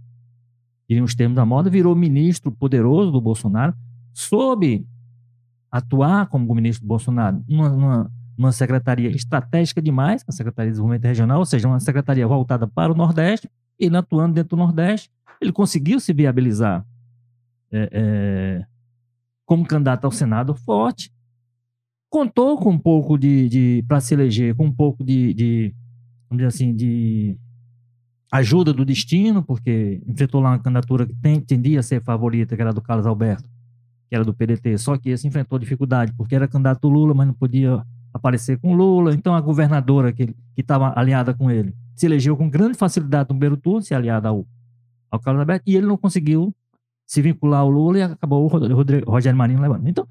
[0.88, 3.76] diriam os termos da moda, virou ministro poderoso do Bolsonaro,
[4.14, 4.88] soube
[5.70, 11.04] atuar como ministro do Bolsonaro numa, numa, numa secretaria estratégica demais, a Secretaria de Desenvolvimento
[11.04, 13.46] Regional, ou seja, uma secretaria voltada para o Nordeste,
[13.78, 16.82] ele atuando dentro do Nordeste, ele conseguiu se viabilizar
[17.70, 18.66] é, é,
[19.44, 21.12] como candidato ao Senado forte,
[22.08, 25.74] contou com um pouco de, de para se eleger, com um pouco de, de,
[26.30, 27.38] vamos dizer assim, de
[28.34, 32.62] ajuda do destino, porque enfrentou lá uma candidatura que tem, tendia a ser favorita, que
[32.62, 33.48] era do Carlos Alberto,
[34.08, 37.34] que era do PDT, só que esse enfrentou dificuldade, porque era candidato Lula, mas não
[37.34, 37.80] podia
[38.12, 42.76] aparecer com Lula, então a governadora que estava alinhada com ele se elegeu com grande
[42.76, 44.44] facilidade no primeiro turno, se aliada ao,
[45.12, 46.52] ao Carlos Alberto, e ele não conseguiu
[47.06, 49.86] se vincular ao Lula e acabou o Rogério Marinho levando.
[49.86, 50.08] Então,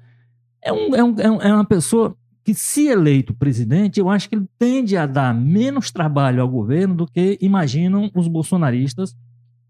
[0.62, 4.34] é, um, é, um, é, é uma pessoa que, se eleito presidente, eu acho que
[4.34, 9.16] ele tende a dar menos trabalho ao governo do que imaginam os bolsonaristas.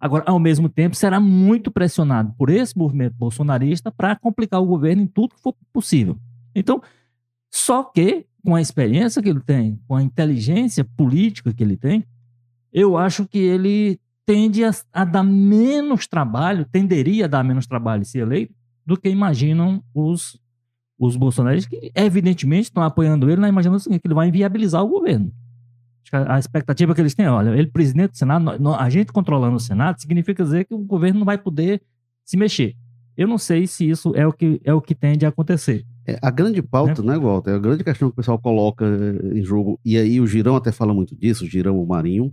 [0.00, 5.02] Agora, ao mesmo tempo, será muito pressionado por esse movimento bolsonarista para complicar o governo
[5.02, 6.18] em tudo que for possível.
[6.54, 6.82] Então,
[7.50, 12.04] só que, com a experiência que ele tem, com a inteligência política que ele tem,
[12.72, 18.04] eu acho que ele tende a, a dar menos trabalho, tenderia a dar menos trabalho
[18.04, 18.52] se eleito,
[18.84, 20.38] do que imaginam os
[20.98, 24.88] os bolsonaristas que, evidentemente, estão apoiando ele na imaginação seguinte, que ele vai inviabilizar o
[24.88, 25.33] governo.
[26.12, 30.00] A expectativa que eles têm, olha, ele presidente do Senado, a gente controlando o Senado,
[30.00, 31.83] significa dizer que o governo não vai poder
[32.24, 32.76] se mexer.
[33.16, 35.85] Eu não sei se isso é o que, é o que tende a acontecer.
[36.07, 37.54] É, a grande pauta, né, né Walter?
[37.54, 38.85] A grande questão que o pessoal coloca
[39.33, 42.33] em jogo, e aí o Girão até fala muito disso, o Girão, o Marinho,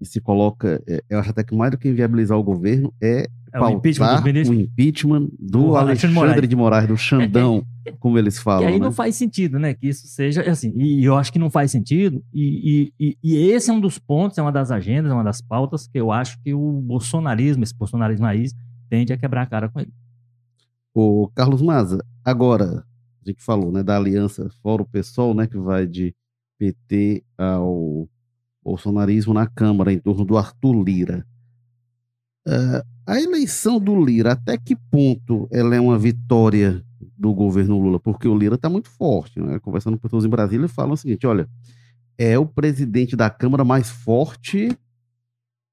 [0.00, 3.26] e se coloca, é, eu acho até que mais do que inviabilizar o governo é,
[3.56, 6.48] é o impeachment, o impeachment do o Alexandre, Moraes.
[6.48, 7.64] de Moraes, do Xandão,
[7.98, 8.64] como eles falam.
[8.64, 8.84] E aí né?
[8.84, 9.72] não faz sentido, né?
[9.72, 10.74] Que isso seja assim.
[10.76, 12.22] E eu acho que não faz sentido.
[12.34, 15.40] E, e, e, esse é um dos pontos, é uma das agendas, é uma das
[15.40, 18.54] pautas que eu acho que o bolsonarismo, esse bolsonarismo raiz,
[18.90, 19.92] tende a quebrar a cara com ele.
[20.94, 22.84] O Carlos Maza, agora,
[23.24, 26.14] a gente falou, né, da aliança fora o PSOL, né, que vai de
[26.58, 28.08] PT ao
[28.62, 31.26] bolsonarismo na Câmara em torno do Arthur Lira.
[32.46, 36.82] Uh, a eleição do Lira, até que ponto ela é uma vitória
[37.16, 38.00] do governo Lula?
[38.00, 39.40] Porque o Lira está muito forte.
[39.40, 39.58] Né?
[39.60, 41.48] Conversando com pessoas em Brasília, falam o seguinte: olha,
[42.18, 44.76] é o presidente da Câmara mais forte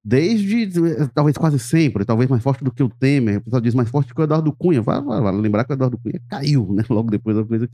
[0.04, 0.70] desde,
[1.14, 3.38] talvez quase sempre, talvez mais forte do que o Temer.
[3.38, 4.82] O pessoal diz mais forte que o Eduardo Cunha.
[4.82, 6.84] Vale, vale lembrar que o Eduardo Cunha caiu né?
[6.90, 7.70] logo depois da coisa.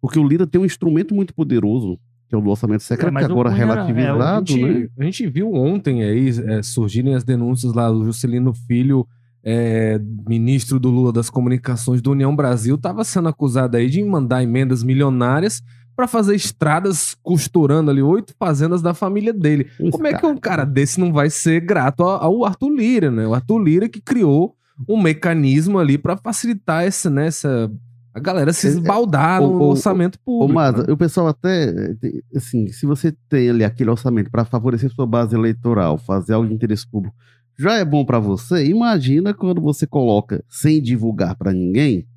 [0.00, 3.18] Porque o Lira tem um instrumento muito poderoso que é o do orçamento secreto, é,
[3.20, 4.88] que agora relativizado, é, a gente, né?
[4.98, 9.06] A gente viu ontem aí é, surgirem as denúncias lá do Juscelino Filho,
[9.44, 14.42] é, ministro do Lula das Comunicações do União Brasil, estava sendo acusado aí de mandar
[14.42, 15.62] emendas milionárias
[15.94, 19.68] para fazer estradas costurando ali oito fazendas da família dele.
[19.80, 23.26] Isso, Como é que um cara desse não vai ser grato ao Arthur Lira, né?
[23.26, 24.54] O Arthur Lira que criou
[24.86, 27.70] um mecanismo ali para facilitar essa, né, essa
[28.16, 30.54] a galera se esbaldar no o, orçamento público.
[30.54, 30.84] Mas né?
[30.90, 31.94] o pessoal até,
[32.34, 36.54] assim, se você tem ali aquele orçamento para favorecer sua base eleitoral, fazer algo de
[36.54, 37.14] interesse público,
[37.58, 38.64] já é bom para você.
[38.64, 42.08] Imagina quando você coloca sem divulgar para ninguém,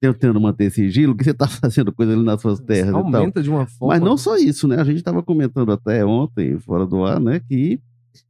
[0.00, 3.66] tentando manter sigilo, que você está fazendo coisa ali nas suas terras Aumenta de uma
[3.66, 3.92] forma.
[3.92, 4.80] Mas não só isso, né?
[4.80, 7.78] A gente estava comentando até ontem, fora do ar, né, que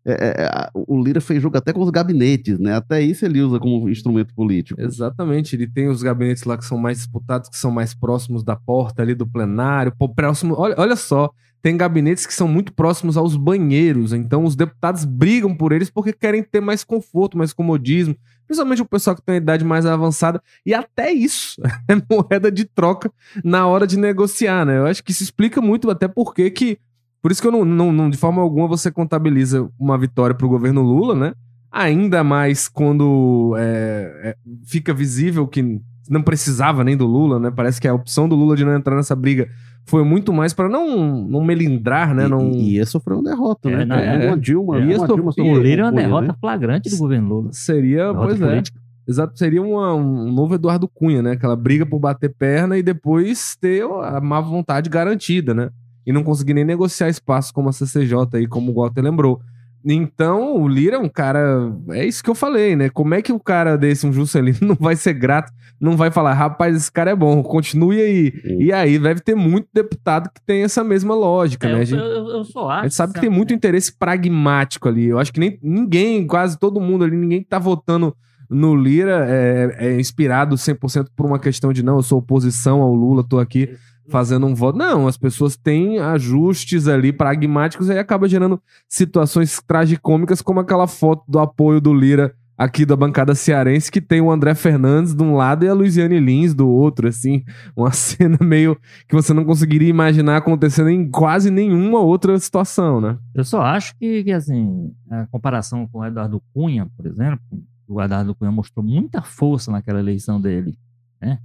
[0.05, 2.75] é, é, é o Lira fez jogo até com os gabinetes, né?
[2.75, 4.81] Até isso ele usa como instrumento político.
[4.81, 8.57] Exatamente, ele tem os gabinetes lá que são mais disputados, que são mais próximos da
[8.57, 10.55] porta ali do plenário, próximo.
[10.57, 11.31] Olha, olha só,
[11.67, 16.13] tem gabinetes que são muito próximos aos banheiros, então os deputados brigam por eles porque
[16.13, 20.41] querem ter mais conforto, mais comodismo, principalmente o pessoal que tem uma idade mais avançada,
[20.65, 23.11] e até isso é moeda de troca
[23.43, 24.79] na hora de negociar, né?
[24.79, 26.79] Eu acho que isso explica muito até porque que
[27.23, 30.47] Por isso que eu não, não, não de forma alguma você contabiliza uma vitória para
[30.47, 31.33] o governo Lula, né?
[31.73, 37.51] Ainda mais quando é, é, fica visível que não precisava nem do Lula, né?
[37.55, 39.49] Parece que a opção do Lula de não entrar nessa briga
[39.89, 42.27] foi muito mais para não, não melindrar, né?
[42.27, 42.51] E, não...
[42.53, 43.85] e ia sofrer uma derrota, É, né?
[43.85, 44.29] não, É, é.
[44.29, 46.35] uma Dilma, Ia uma sofrer- Dilma e sofreu é uma derrota né?
[46.41, 47.49] flagrante do governo Lula.
[47.53, 48.47] Seria, Derrota pois é.
[48.47, 48.81] política.
[49.09, 51.33] Exato, seria uma- um novo Eduardo Cunha, né?
[51.33, 55.71] Aquela briga por bater perna e depois ter a má vontade garantida, né?
[56.07, 59.41] E não conseguir nem negociar espaço como a CCJ aí, como o Walter lembrou.
[59.89, 61.73] Então, o Lira é um cara.
[61.91, 62.89] É isso que eu falei, né?
[62.89, 66.33] Como é que o cara desse, um Juscelino, não vai ser grato, não vai falar,
[66.35, 68.33] rapaz, esse cara é bom, continue aí.
[68.33, 68.63] Sim.
[68.63, 71.77] E aí, deve ter muito deputado que tem essa mesma lógica, É, né?
[71.79, 72.81] A eu, gente, eu- eu só acho.
[72.81, 75.07] a gente sabe que tem muito interesse pragmático ali.
[75.07, 78.13] Eu acho que nem ninguém, quase todo mundo ali, ninguém que tá votando
[78.51, 82.93] no Lira é, é inspirado 100% por uma questão de não, eu sou oposição ao
[82.95, 83.71] Lula, tô aqui
[84.09, 84.79] fazendo um voto.
[84.79, 90.87] Não, as pessoas têm ajustes ali pragmáticos e aí acaba gerando situações tragicômicas como aquela
[90.87, 95.23] foto do apoio do Lira aqui da bancada cearense que tem o André Fernandes de
[95.23, 97.45] um lado e a Luiziane Lins do outro, assim,
[97.77, 103.19] uma cena meio que você não conseguiria imaginar acontecendo em quase nenhuma outra situação, né?
[103.35, 107.41] Eu só acho que, que, assim, a comparação com o Eduardo Cunha, por exemplo,
[107.87, 110.79] o Eduardo Cunha mostrou muita força naquela eleição dele,
[111.21, 111.39] né?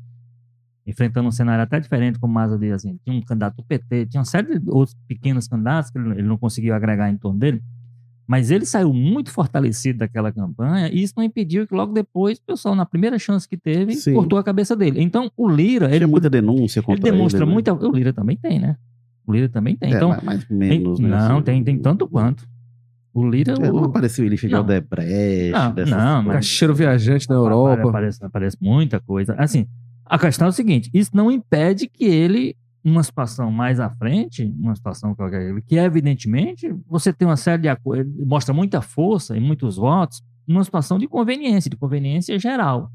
[0.85, 4.07] Enfrentando um cenário até diferente, como o Maza disse, assim, tinha um candidato do PT,
[4.07, 7.37] tinha uma série de outros pequenos candidatos que ele, ele não conseguiu agregar em torno
[7.39, 7.61] dele,
[8.27, 12.43] mas ele saiu muito fortalecido daquela campanha e isso não impediu que logo depois o
[12.43, 14.13] pessoal, na primeira chance que teve, Sim.
[14.13, 15.01] cortou a cabeça dele.
[15.01, 17.53] Então, o Lira, Tinha ele, muita denúncia ele contra demonstra ele, né?
[17.53, 17.73] muita...
[17.73, 18.75] O Lira também tem, né?
[19.27, 19.93] O Lira também tem.
[19.93, 21.09] É, então, mas mais tem- menos, né?
[21.09, 21.43] não, assim.
[21.43, 22.47] tem, tem tanto quanto.
[23.13, 23.53] O Lira.
[23.53, 24.59] É, não o- apareceu ele de Não.
[24.59, 27.89] Aldebrecht, Não, não, mas- Cacheiro viajante na Europa.
[27.89, 29.35] Aparece, aparece muita coisa.
[29.37, 29.67] Assim,
[30.05, 34.45] a questão é o seguinte: isso não impede que ele, numa situação mais à frente,
[34.45, 35.15] numa situação
[35.67, 40.21] que evidentemente você tem uma série de aco- ele mostra muita força e muitos votos,
[40.47, 42.91] numa situação de conveniência, de conveniência geral.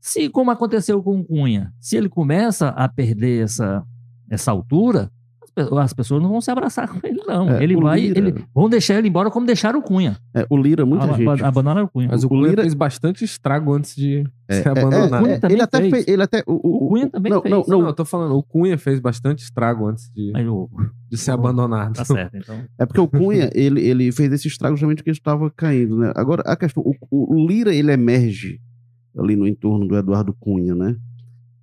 [0.00, 3.84] Se, como aconteceu com Cunha, se ele começa a perder essa,
[4.30, 5.10] essa altura,
[5.60, 7.50] as pe- as pessoas não vão se abraçar com ele, não.
[7.50, 8.00] É, ele o vai.
[8.00, 10.16] Lira- Ele, vão deixar ele embora como deixaram o Cunha.
[10.34, 11.44] É, o Lira, muita Ab- gente.
[11.44, 12.08] Abandonaram o Cunha.
[12.10, 15.22] Mas o, O Cunha Lira- fez bastante estrago antes de É, ser é, abandonado.
[15.22, 15.90] Cunha é, ele até fez.
[15.90, 16.08] fez.
[16.08, 17.50] Ele até, o, O Cunha também não, fez.
[17.54, 20.68] Não, Não, não, eu tô falando, o Cunha fez bastante estrago antes de, o-
[21.10, 21.94] de ser abandonado.
[21.94, 22.56] Tá certo, então.
[22.78, 26.12] É porque o Cunha, ele, ele fez esse estrago justamente porque estava caindo, né?
[26.16, 28.60] Agora, a questão, o, o- o Lira, ele emerge
[29.18, 30.96] ali no entorno do Eduardo Cunha, né?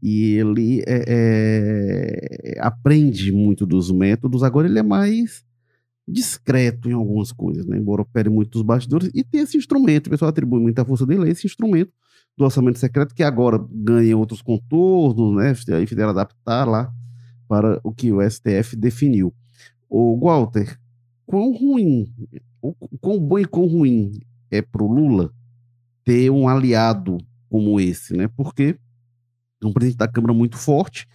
[0.01, 5.43] E ele é, é, aprende muito dos métodos, agora ele é mais
[6.07, 7.77] discreto em algumas coisas, né?
[7.77, 11.25] Embora opere muito dos bastidores, e tem esse instrumento, o pessoal atribui muita força dele
[11.25, 11.91] a esse instrumento
[12.37, 15.75] do orçamento secreto, que agora ganha outros contornos, né?
[15.75, 16.93] Aí fizeram adaptar lá
[17.47, 19.33] para o que o STF definiu.
[19.89, 20.77] O Walter,
[21.25, 22.13] quão ruim,
[22.61, 24.19] o quão bom e quão ruim
[24.51, 25.31] é pro Lula
[26.03, 27.17] ter um aliado
[27.49, 28.27] como esse, né?
[28.27, 28.77] Porque
[29.63, 31.07] um presidente da Câmara muito forte,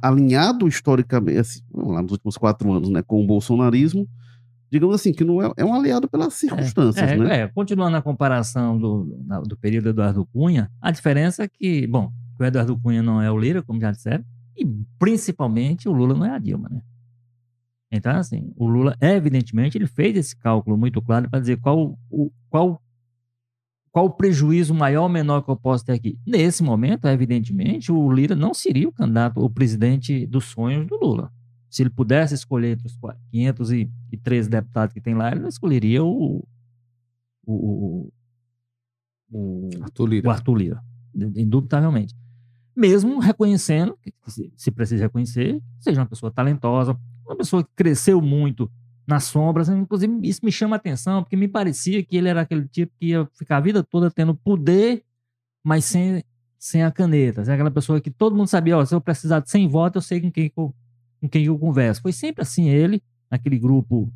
[0.00, 4.08] alinhado historicamente, assim, lá, nos últimos quatro anos, né, com o bolsonarismo,
[4.70, 7.40] digamos assim, que não é, é um aliado pelas circunstâncias, É, né?
[7.42, 12.10] é, continuando a comparação do, na- do período Eduardo Cunha, a diferença é que, bom,
[12.38, 14.24] o Eduardo Cunha não é o Lira, como já disseram,
[14.56, 14.64] e
[14.98, 16.80] principalmente o Lula não é a Dilma, né?
[17.90, 22.30] Então, assim, o Lula, evidentemente, ele fez esse cálculo muito claro para dizer qual o,
[22.50, 22.80] qual,
[23.94, 26.18] qual o prejuízo maior ou menor que eu posso ter aqui.
[26.26, 31.32] Nesse momento, evidentemente, o Lira não seria o candidato, o presidente dos sonhos do Lula.
[31.70, 32.98] Se ele pudesse escolher entre os
[33.30, 36.44] 513 deputados que tem lá, ele escolheria o,
[37.46, 38.10] o,
[39.30, 40.30] o, Arthur o Lira.
[40.32, 40.82] Arthur Lira,
[41.14, 42.16] indubitavelmente.
[42.76, 43.96] Mesmo reconhecendo,
[44.56, 48.68] se precisa reconhecer, seja uma pessoa talentosa, uma pessoa que cresceu muito
[49.06, 49.68] nas sombras.
[49.68, 53.08] Inclusive, isso me chama a atenção, porque me parecia que ele era aquele tipo que
[53.08, 55.04] ia ficar a vida toda tendo poder,
[55.62, 56.22] mas sem,
[56.58, 57.42] sem a caneta.
[57.42, 60.20] É aquela pessoa que todo mundo sabia, se eu precisar de 100 votos, eu sei
[60.20, 60.74] com quem, que eu,
[61.20, 62.02] com quem eu converso.
[62.02, 64.12] Foi sempre assim ele, naquele grupo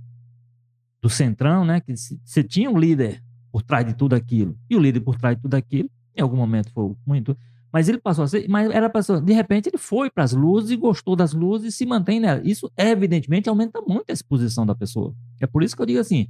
[1.01, 1.81] do Centrão, né?
[1.81, 5.37] Que você tinha um líder por trás de tudo aquilo, e o líder por trás
[5.37, 7.37] de tudo aquilo, em algum momento foi muito.
[7.79, 10.73] Mas ele passou a ser, mas era pessoa, de repente ele foi para as luzes
[10.73, 12.43] e gostou das luzes e se mantém nela.
[12.45, 15.15] Isso, evidentemente, aumenta muito a exposição da pessoa.
[15.39, 16.27] É por isso que eu digo assim: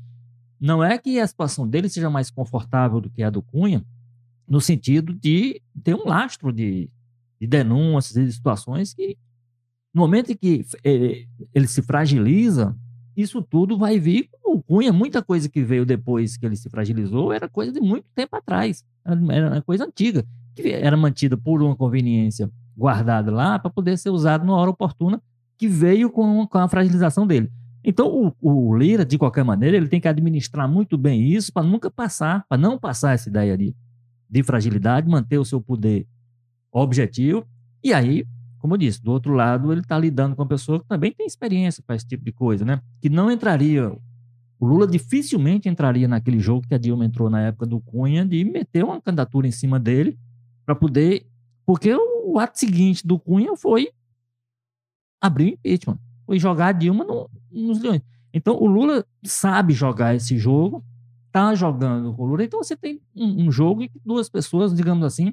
[0.61, 3.83] não é que a situação dele seja mais confortável do que a do Cunha,
[4.47, 6.91] no sentido de ter um lastro de,
[7.41, 9.17] de denúncias e de situações que,
[9.95, 12.77] no momento em que ele, ele se fragiliza,
[13.17, 14.93] isso tudo vai vir com o Cunha.
[14.93, 18.85] Muita coisa que veio depois que ele se fragilizou era coisa de muito tempo atrás.
[19.03, 20.27] Era, era coisa antiga,
[20.62, 25.21] que era mantida por uma conveniência guardada lá para poder ser usado na hora oportuna,
[25.57, 27.51] que veio com, com a fragilização dele.
[27.85, 31.66] Então, o, o Lira, de qualquer maneira, ele tem que administrar muito bem isso para
[31.66, 33.75] nunca passar, para não passar essa ideia de,
[34.29, 36.07] de fragilidade, manter o seu poder
[36.73, 37.44] objetivo.
[37.83, 38.25] E aí,
[38.59, 41.27] como eu disse, do outro lado, ele está lidando com uma pessoa que também tem
[41.27, 42.81] experiência para esse tipo de coisa, né?
[43.01, 43.90] Que não entraria.
[44.61, 48.44] O Lula dificilmente entraria naquele jogo que a Dilma entrou na época do Cunha de
[48.44, 50.18] meter uma candidatura em cima dele
[50.69, 51.27] para poder.
[51.65, 53.89] Porque o, ato seguinte do Cunha foi
[55.19, 55.99] abrir o impeachment.
[56.27, 58.03] Foi jogar a Dilma no, nos leões.
[58.35, 60.85] Então, o Lula sabe jogar esse jogo,
[61.33, 62.45] tá jogando com o Lula.
[62.45, 65.33] Então, você tem um, um jogo em que duas pessoas, digamos assim,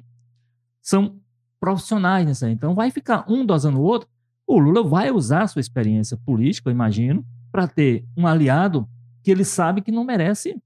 [0.80, 1.20] são
[1.60, 2.52] profissionais nisso aí.
[2.52, 4.08] Então vai ficar um dosando o outro.
[4.46, 8.88] O Lula vai usar a sua experiência política, eu imagino, para ter um aliado
[9.22, 10.56] que ele sabe que não merece.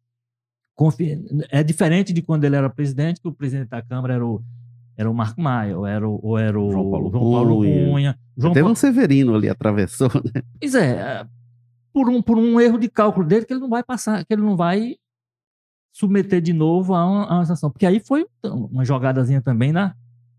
[1.50, 4.42] É diferente de quando ele era presidente, que o presidente da Câmara era o,
[5.00, 8.18] era o Marco Maia, ou era o, ou era o João Paulo, João Paulo Cunha.
[8.36, 8.72] João Até Paulo...
[8.72, 10.42] um Severino ali atravessou, né?
[10.60, 11.26] Pois é,
[11.90, 14.42] por um, por um erro de cálculo dele que ele não vai passar, que ele
[14.42, 14.96] não vai
[15.90, 17.70] submeter de novo a uma, a uma sanção.
[17.70, 19.94] Porque aí foi uma jogadazinha também na,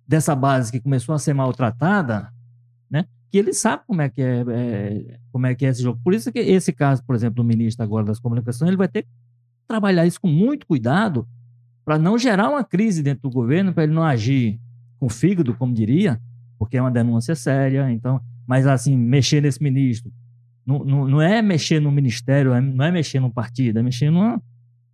[0.08, 2.32] dessa base que começou a ser maltratada,
[2.88, 3.08] né?
[3.32, 6.00] Que ele sabe como é que é, é, como é que é esse jogo.
[6.04, 9.02] Por isso que esse caso, por exemplo, do ministro agora das comunicações, ele vai ter
[9.02, 9.10] que
[9.68, 11.28] trabalhar isso com muito cuidado
[11.92, 14.58] para não gerar uma crise dentro do governo, para ele não agir
[14.98, 16.22] com fígado, como diria,
[16.58, 17.92] porque é uma denúncia séria.
[17.92, 20.10] Então, mas assim, mexer nesse ministro
[20.66, 24.10] não, não, não é mexer no ministério, é, não é mexer no partido, é mexer
[24.10, 24.42] numa,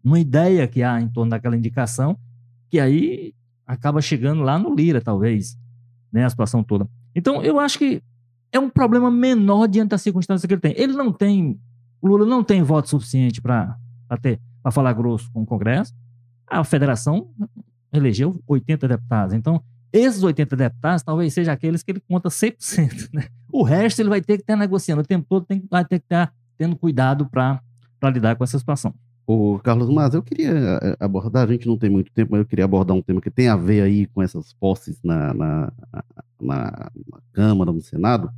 [0.04, 2.18] numa ideia que há em torno daquela indicação,
[2.68, 3.32] que aí
[3.68, 5.56] acaba chegando lá no Lira, talvez,
[6.12, 6.90] né, a situação toda.
[7.14, 8.02] Então, eu acho que
[8.52, 10.74] é um problema menor diante da circunstância que ele tem.
[10.76, 11.60] Ele não tem,
[12.02, 13.78] o Lula não tem voto suficiente para
[14.20, 15.94] ter, para falar grosso com o Congresso.
[16.48, 17.30] A federação
[17.92, 19.34] elegeu 80 deputados.
[19.34, 23.10] Então, esses 80 deputados talvez sejam aqueles que ele conta 100%.
[23.14, 23.28] Né?
[23.52, 26.06] O resto ele vai ter que estar negociando o tempo todo, tem, vai ter que
[26.06, 27.62] estar tendo cuidado para
[28.12, 28.94] lidar com essa situação.
[29.26, 32.46] O Carlos Mas, eu queria eh, abordar, a gente não tem muito tempo, mas eu
[32.46, 35.74] queria abordar um tema que tem a ver aí com essas posses na, na,
[36.42, 38.32] na, na Câmara, no Senado,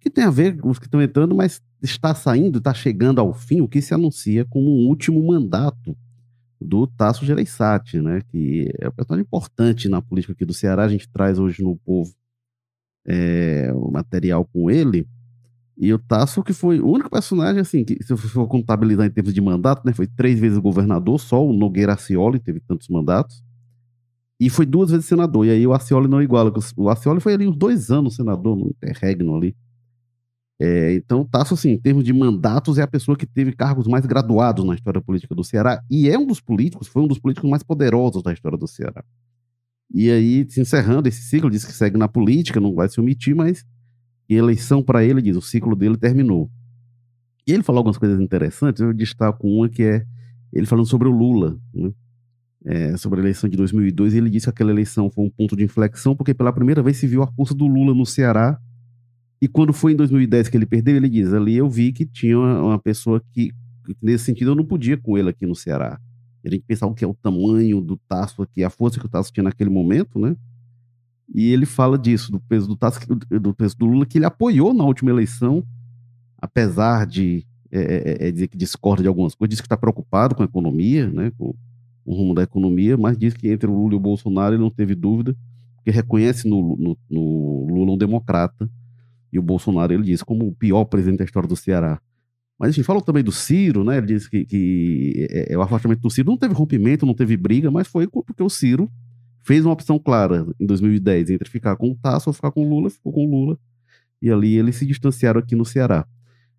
[0.00, 3.32] que tem a ver com os que estão entrando, mas está saindo, está chegando ao
[3.32, 5.96] fim, o que se anuncia como um último mandato
[6.60, 10.88] do Tasso Gereissati, né, que é um personagem importante na política aqui do Ceará, a
[10.88, 12.12] gente traz hoje no Povo
[13.06, 15.06] é, o material com ele,
[15.80, 19.10] e o Tasso, que foi o único personagem, assim, que se eu for contabilizar em
[19.10, 23.44] termos de mandato, né, foi três vezes governador, só o Nogueira Acioli teve tantos mandatos,
[24.40, 27.46] e foi duas vezes senador, e aí o Acioli não iguala, o Acioli foi ali
[27.46, 29.56] uns dois anos senador, no interregno ali.
[30.60, 34.04] É, então, Tasso, assim, em termos de mandatos, é a pessoa que teve cargos mais
[34.04, 37.48] graduados na história política do Ceará, e é um dos políticos, foi um dos políticos
[37.48, 39.04] mais poderosos da história do Ceará.
[39.94, 43.36] E aí, se encerrando esse ciclo, diz que segue na política, não vai se omitir,
[43.36, 43.64] mas
[44.28, 46.50] eleição para ele, diz, o ciclo dele terminou.
[47.46, 50.04] E ele falou algumas coisas interessantes, eu destaco uma que é
[50.52, 51.92] ele falando sobre o Lula, né?
[52.64, 55.56] é, sobre a eleição de 2002, e ele disse que aquela eleição foi um ponto
[55.56, 58.60] de inflexão, porque pela primeira vez se viu a força do Lula no Ceará,
[59.40, 62.38] e quando foi em 2010 que ele perdeu, ele diz, ali eu vi que tinha
[62.38, 63.52] uma, uma pessoa que,
[64.02, 65.98] nesse sentido, eu não podia com ele aqui no Ceará.
[66.44, 69.08] A gente pensar o que é o tamanho do Tasso aqui, a força que o
[69.08, 70.36] Tasso tinha naquele momento, né?
[71.34, 74.72] E ele fala disso, do peso do, Task, do peso do Lula, que ele apoiou
[74.72, 75.62] na última eleição,
[76.40, 79.76] apesar de é, é, é, é dizer que discorda de algumas coisas, diz que está
[79.76, 81.54] preocupado com a economia, né, com
[82.04, 84.70] o rumo da economia, mas diz que entre o Lula e o Bolsonaro ele não
[84.70, 85.36] teve dúvida,
[85.76, 88.70] porque reconhece no, no, no Lula um democrata,
[89.32, 92.00] e o Bolsonaro ele diz como o pior presidente da história do Ceará.
[92.58, 93.98] Mas enfim, falou também do Ciro, né?
[93.98, 97.36] Ele disse que, que é, é, o afastamento do Ciro não teve rompimento, não teve
[97.36, 98.90] briga, mas foi porque o Ciro
[99.44, 102.68] fez uma opção clara em 2010 entre ficar com o Tasso ou ficar com o
[102.68, 103.58] Lula, ficou com o Lula.
[104.20, 106.04] E ali eles se distanciaram aqui no Ceará.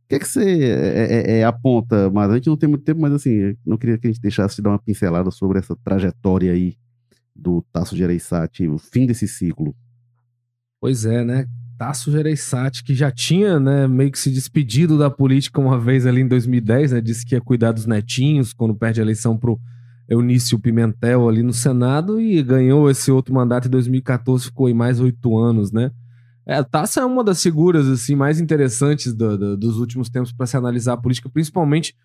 [0.06, 2.84] O que é que você é, é, é, aponta, mas a gente não tem muito
[2.84, 5.76] tempo, mas assim, não queria que a gente deixasse de dar uma pincelada sobre essa
[5.76, 6.76] trajetória aí
[7.36, 9.76] do Tasso Gereissati, o fim desse ciclo.
[10.80, 11.46] Pois é, né?
[11.80, 16.20] Tasso Gereissati, que já tinha, né, meio que se despedido da política uma vez ali
[16.20, 19.58] em 2010, né, disse que ia cuidar dos netinhos quando perde a eleição pro
[20.10, 25.00] Eunício Pimentel ali no Senado e ganhou esse outro mandato em 2014, ficou em mais
[25.00, 25.90] oito anos, né?
[26.46, 30.48] É, Taça é uma das figuras assim mais interessantes do, do, dos últimos tempos para
[30.48, 31.96] se analisar a política, principalmente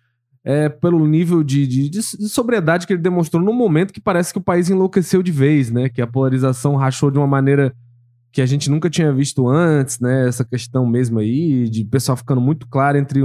[0.41, 4.39] é, pelo nível de, de, de, sobriedade que ele demonstrou no momento que parece que
[4.39, 5.89] o país enlouqueceu de vez, né?
[5.89, 7.75] Que a polarização rachou de uma maneira
[8.35, 10.27] que a gente nunca tinha visto antes, né?
[10.27, 13.23] Essa questão mesmo aí de pessoal ficando muito claro entre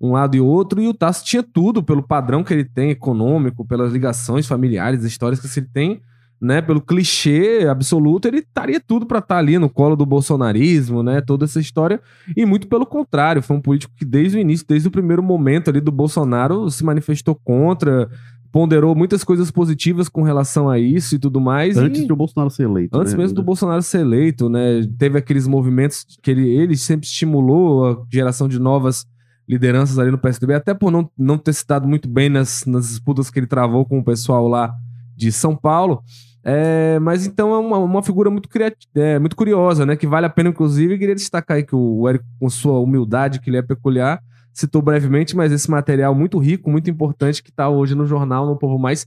[0.00, 3.62] um lado e outro, e o Tasso tinha tudo pelo padrão que ele tem econômico,
[3.62, 6.00] pelas ligações familiares, histórias que ele tem,
[6.40, 11.02] né, pelo clichê absoluto, ele estaria tudo para estar tá ali no colo do bolsonarismo,
[11.02, 12.00] né, toda essa história,
[12.34, 15.68] e muito pelo contrário, foi um político que desde o início, desde o primeiro momento
[15.68, 18.08] ali do Bolsonaro, se manifestou contra,
[18.58, 21.76] ponderou muitas coisas positivas com relação a isso e tudo mais.
[21.76, 22.06] Antes e...
[22.08, 22.98] do Bolsonaro ser eleito.
[22.98, 23.18] Antes né?
[23.20, 28.02] mesmo do Bolsonaro ser eleito, né, teve aqueles movimentos que ele, ele sempre estimulou a
[28.12, 29.06] geração de novas
[29.48, 32.88] lideranças ali no PSDB, até por não, não ter se dado muito bem nas, nas
[32.88, 34.74] disputas que ele travou com o pessoal lá
[35.14, 36.02] de São Paulo.
[36.42, 38.48] É, mas então é uma, uma figura muito,
[38.96, 39.94] é, muito curiosa, né?
[39.94, 43.50] Que vale a pena, inclusive, queria destacar aí que o Eric, com sua humildade, que
[43.50, 44.20] ele é peculiar,
[44.58, 48.58] citou brevemente, mas esse material muito rico, muito importante, que está hoje no jornal, no
[48.58, 49.06] Povo Mais,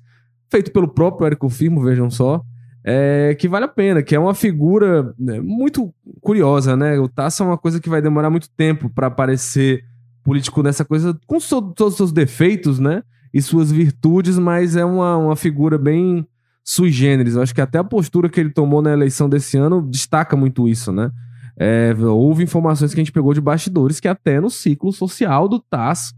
[0.49, 2.41] feito pelo próprio Érico Firmo, vejam só,
[2.83, 6.97] é, que vale a pena, que é uma figura né, muito curiosa, né?
[6.99, 9.83] O Tasso é uma coisa que vai demorar muito tempo para aparecer
[10.23, 13.03] político nessa coisa, com so, todos os seus defeitos, né?
[13.33, 16.25] E suas virtudes, mas é uma, uma figura bem
[16.63, 17.35] sui generis.
[17.35, 20.67] Eu acho que até a postura que ele tomou na eleição desse ano destaca muito
[20.67, 21.11] isso, né?
[21.57, 25.59] É, houve informações que a gente pegou de bastidores que até no ciclo social do
[25.59, 26.13] TAS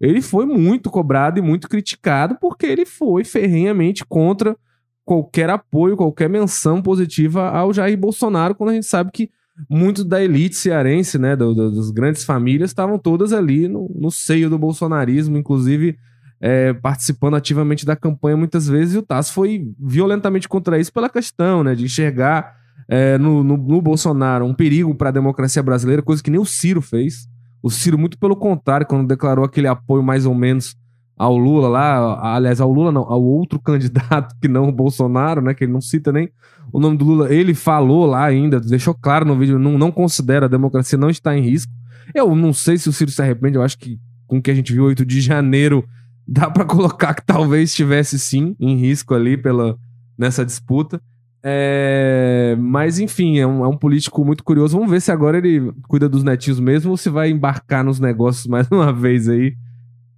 [0.00, 4.56] ele foi muito cobrado e muito criticado porque ele foi ferrenhamente contra
[5.04, 9.30] qualquer apoio, qualquer menção positiva ao Jair Bolsonaro, quando a gente sabe que
[9.68, 14.10] muito da elite cearense, né, do, do, das grandes famílias, estavam todas ali no, no
[14.10, 15.96] seio do bolsonarismo, inclusive
[16.40, 21.08] é, participando ativamente da campanha muitas vezes, e o Tasso foi violentamente contra isso pela
[21.08, 22.54] questão né, de enxergar
[22.88, 26.46] é, no, no, no, Bolsonaro um perigo para a democracia brasileira, coisa que nem o
[26.46, 27.28] Ciro fez.
[27.62, 30.74] O Ciro, muito pelo contrário, quando declarou aquele apoio mais ou menos
[31.16, 35.52] ao Lula lá, aliás, ao Lula não, ao outro candidato que não o Bolsonaro, né,
[35.52, 36.30] que ele não cita nem
[36.72, 40.46] o nome do Lula, ele falou lá ainda, deixou claro no vídeo, não, não considera
[40.46, 41.72] a democracia, não está em risco.
[42.14, 44.54] Eu não sei se o Ciro se arrepende, eu acho que com o que a
[44.54, 45.84] gente viu 8 de janeiro
[46.26, 49.76] dá para colocar que talvez estivesse sim em risco ali pela,
[50.16, 51.00] nessa disputa.
[51.42, 54.76] É, mas enfim, é um, é um, político muito curioso.
[54.76, 58.46] Vamos ver se agora ele cuida dos netinhos mesmo ou se vai embarcar nos negócios
[58.48, 59.56] mais uma vez aí.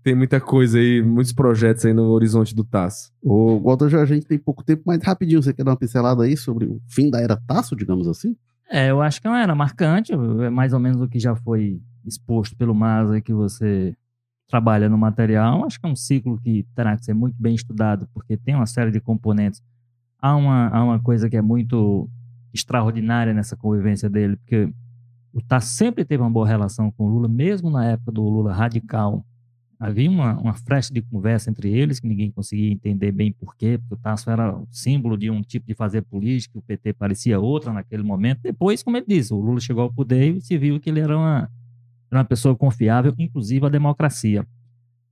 [0.03, 3.13] Tem muita coisa aí, muitos projetos aí no horizonte do Tasso.
[3.23, 6.23] O Walter, já a gente tem pouco tempo, mas rapidinho, você quer dar uma pincelada
[6.23, 8.35] aí sobre o fim da era Tasso, digamos assim?
[8.71, 11.37] É, eu acho que é uma era marcante, é mais ou menos o que já
[11.37, 13.95] foi exposto pelo Maza que você
[14.49, 15.65] trabalha no material.
[15.65, 18.67] Acho que é um ciclo que terá que ser muito bem estudado, porque tem uma
[18.67, 19.63] série de componentes.
[20.21, 22.09] Há uma, há uma coisa que é muito
[22.53, 24.73] extraordinária nessa convivência dele, porque
[25.33, 28.53] o Tasso sempre teve uma boa relação com o Lula, mesmo na época do Lula
[28.53, 29.25] radical.
[29.79, 33.79] Havia uma, uma fresta de conversa entre eles que ninguém conseguia entender bem por quê,
[33.79, 37.73] porque o Tasso era símbolo de um tipo de fazer política, o PT parecia outra
[37.73, 38.41] naquele momento.
[38.43, 41.17] Depois, como ele disse, o Lula chegou ao poder e se viu que ele era
[41.17, 41.51] uma,
[42.11, 44.47] era uma pessoa confiável, inclusive a democracia.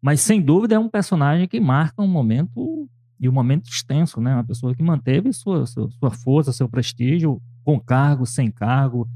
[0.02, 2.88] Mas, sem dúvida, é um personagem que marca um momento,
[3.20, 4.34] e um momento extenso, né?
[4.34, 9.08] Uma pessoa que manteve sua, sua, sua força, seu prestígio, com cargo, sem cargo.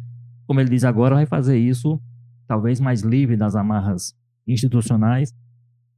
[0.47, 2.01] Como ele diz agora, vai fazer isso
[2.47, 4.15] talvez mais livre das amarras
[4.47, 5.33] institucionais,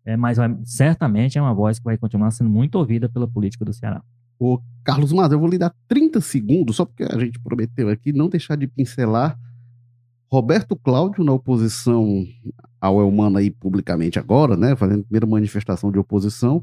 [0.05, 3.65] é, mas vai, certamente é uma voz que vai continuar sendo muito ouvida pela política
[3.65, 4.03] do Ceará.
[4.39, 8.13] O Carlos Mas, eu vou lhe dar 30 segundos, só porque a gente prometeu aqui
[8.13, 9.39] não deixar de pincelar
[10.31, 12.25] Roberto Cláudio na oposição
[12.81, 16.63] ao Elmano aí publicamente agora, né, fazendo a primeira manifestação de oposição,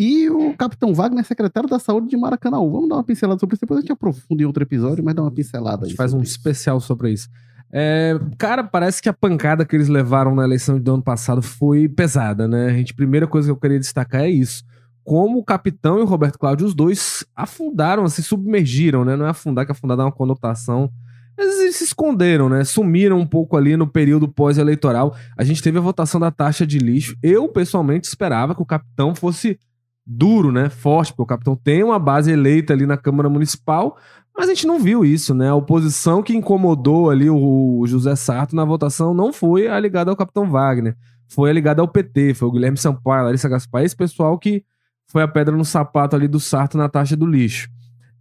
[0.00, 2.56] e o Capitão Wagner, secretário da Saúde de Maracanã.
[2.56, 5.20] Vamos dar uma pincelada sobre isso, depois a gente aprofunda em outro episódio, mas dá
[5.20, 5.84] uma pincelada.
[5.84, 6.32] A gente faz um isso.
[6.32, 7.28] especial sobre isso.
[7.70, 11.86] É, cara, parece que a pancada que eles levaram na eleição do ano passado foi
[11.86, 12.68] pesada, né?
[12.68, 14.64] A gente, primeira coisa que eu queria destacar é isso.
[15.04, 19.16] Como o capitão e o Roberto Cláudio, os dois afundaram, se submergiram, né?
[19.16, 20.90] Não é afundar, que afundar dá uma conotação
[21.38, 22.64] eles se esconderam, né?
[22.64, 25.16] Sumiram um pouco ali no período pós-eleitoral.
[25.36, 27.16] A gente teve a votação da taxa de lixo.
[27.22, 29.58] Eu, pessoalmente, esperava que o capitão fosse
[30.06, 30.68] duro, né?
[30.68, 33.96] Forte, porque o capitão tem uma base eleita ali na Câmara Municipal,
[34.36, 35.48] mas a gente não viu isso, né?
[35.50, 40.16] A oposição que incomodou ali o José Sarto na votação não foi a ligada ao
[40.16, 40.96] capitão Wagner,
[41.28, 44.64] foi a ligada ao PT, foi o Guilherme Sampaio, Larissa Gaspar, esse pessoal que
[45.06, 47.68] foi a pedra no sapato ali do Sarto na taxa do lixo.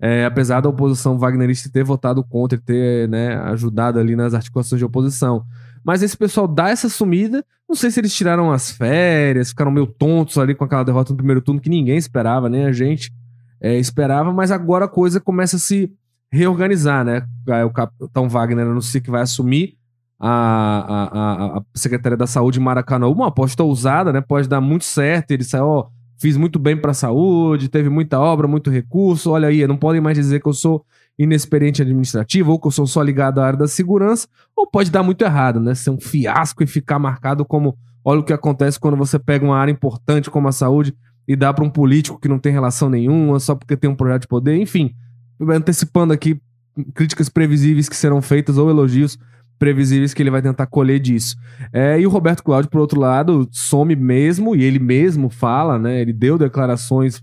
[0.02, 4.80] É, apesar da oposição wagnerista ter votado contra e ter né, ajudado ali nas articulações
[4.80, 5.46] de oposição.
[5.84, 7.44] Mas esse pessoal dá essa sumida.
[7.68, 11.18] Não sei se eles tiraram as férias, ficaram meio tontos ali com aquela derrota no
[11.18, 13.12] primeiro turno que ninguém esperava, nem a gente
[13.62, 14.34] é, esperava.
[14.34, 15.92] Mas agora a coisa começa a se
[16.32, 17.26] reorganizar, né?
[17.66, 19.78] O capitão Wagner anuncia que vai assumir
[20.20, 23.08] a, a, a, Secretaria da Saúde Maracanã.
[23.08, 24.22] Uma aposta ousada, né?
[24.22, 25.32] Pode dar muito certo.
[25.32, 25.88] Ele saiu, ó,
[26.20, 29.32] fiz muito bem para a saúde, teve muita obra, muito recurso.
[29.32, 30.86] Olha aí, não podem mais dizer que eu sou
[31.20, 35.04] inexperiente administrativo ou que eu sou só ligado à área da segurança, ou pode dar
[35.04, 35.76] muito errado, né?
[35.76, 39.58] Ser um fiasco e ficar marcado como olha o que acontece quando você pega uma
[39.58, 40.96] área importante como a saúde
[41.28, 44.22] e dá para um político que não tem relação nenhuma, só porque tem um projeto
[44.22, 44.96] de poder, enfim.
[45.40, 46.42] Antecipando aqui
[46.96, 49.18] críticas previsíveis que serão feitas ou elogios
[49.60, 51.36] previsíveis que ele vai tentar colher disso.
[51.74, 56.00] É, e o Roberto Cláudio, por outro lado, some mesmo, e ele mesmo fala, né?
[56.00, 57.22] Ele deu declarações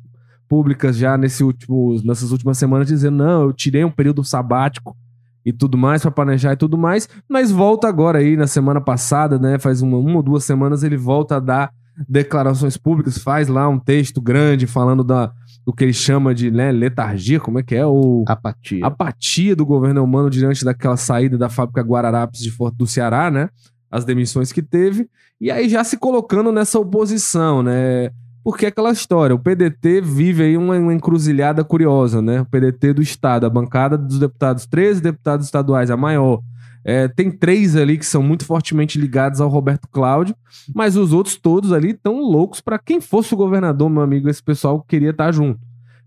[0.49, 4.97] públicas já nesse último, nessas últimas semanas dizendo: não, eu tirei um período sabático
[5.45, 9.39] e tudo mais para planejar e tudo mais, mas volta agora aí na semana passada,
[9.39, 9.59] né?
[9.59, 11.71] Faz uma, uma ou duas semanas ele volta a dar
[12.09, 15.33] declarações públicas, faz lá um texto grande falando da
[15.67, 17.85] do que ele chama de né, letargia, como é que é?
[17.85, 18.87] O, apatia.
[18.87, 23.49] Apatia do governo humano diante daquela saída da fábrica Guararapes de, do Ceará, né?
[23.91, 25.09] As demissões que teve.
[25.41, 28.11] E aí já se colocando nessa oposição, né?
[28.47, 32.43] Porque é aquela história, o PDT vive aí uma, uma encruzilhada curiosa, né?
[32.43, 36.41] O PDT do Estado, a bancada dos deputados, 13 deputados estaduais, a maior.
[36.85, 40.33] É, tem três ali que são muito fortemente ligados ao Roberto Cláudio,
[40.73, 44.45] mas os outros todos ali estão loucos para quem fosse o governador, meu amigo, esse
[44.45, 45.59] pessoal queria estar tá junto.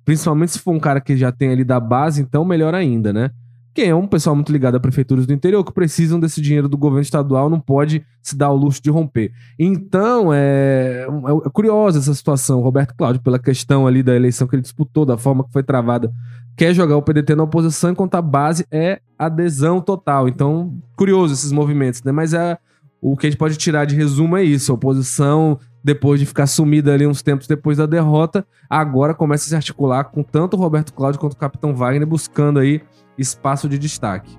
[0.05, 3.31] Principalmente se for um cara que já tem ali da base, então melhor ainda, né?
[3.79, 6.77] Quem é um pessoal muito ligado a prefeituras do interior que precisam desse dinheiro do
[6.77, 9.31] governo estadual não pode se dar o luxo de romper.
[9.57, 12.59] Então, é, é, é curiosa essa situação.
[12.59, 16.11] Roberto Cláudio, pela questão ali da eleição que ele disputou, da forma que foi travada
[16.57, 20.27] quer jogar o PDT na oposição, enquanto a base é adesão total.
[20.27, 22.11] Então, curioso esses movimentos, né?
[22.11, 22.57] Mas é,
[23.01, 26.47] o que a gente pode tirar de resumo é isso: a oposição, depois de ficar
[26.47, 30.59] sumida ali uns tempos depois da derrota, agora começa a se articular com tanto o
[30.59, 32.81] Roberto Cláudio quanto o Capitão Wagner, buscando aí
[33.19, 34.37] espaço de destaque.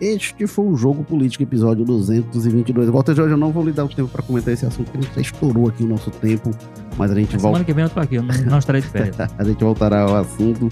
[0.00, 2.88] Este foi o Jogo Político, episódio 222.
[2.88, 5.02] Walter Jorge, eu não vou lhe dar o tempo para comentar esse assunto, porque a
[5.02, 6.50] gente já estourou aqui o nosso tempo,
[6.96, 7.40] mas a gente volta.
[7.40, 9.16] Semana que vem eu tô aqui, eu não, não estarei de férias.
[9.36, 10.70] a gente voltará ao assunto.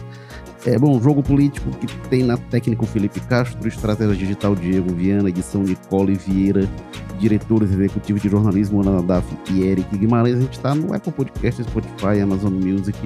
[0.66, 5.28] É, bom, jogo político que tem na técnica o Felipe Castro, estratégia digital Diego Viana,
[5.28, 6.68] edição Nicole Vieira,
[7.18, 10.36] diretores executivos de jornalismo Ana Nadaf e Eric Guimarães.
[10.36, 12.98] A gente está no Apple Podcast, Spotify, Amazon Music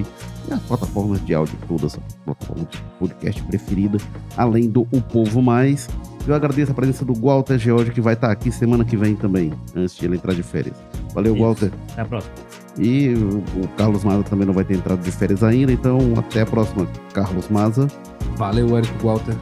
[0.49, 3.97] e as plataformas de áudio todas, a plataforma de podcast preferida,
[4.35, 5.87] além do O Povo Mais.
[6.25, 9.51] Eu agradeço a presença do Walter George, que vai estar aqui semana que vem também,
[9.75, 10.75] antes de ele entrar de férias.
[11.13, 11.43] Valeu, Isso.
[11.43, 11.71] Walter.
[11.91, 12.33] Até a próxima.
[12.77, 16.45] E o Carlos Maza também não vai ter entrado de férias ainda, então até a
[16.45, 17.87] próxima, Carlos Maza.
[18.35, 19.35] Valeu, Érico Walter.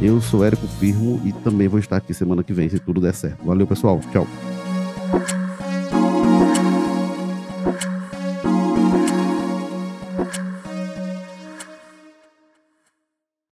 [0.00, 3.14] Eu sou Érico Firmo e também vou estar aqui semana que vem, se tudo der
[3.14, 3.44] certo.
[3.44, 4.00] Valeu, pessoal.
[4.12, 4.26] Tchau.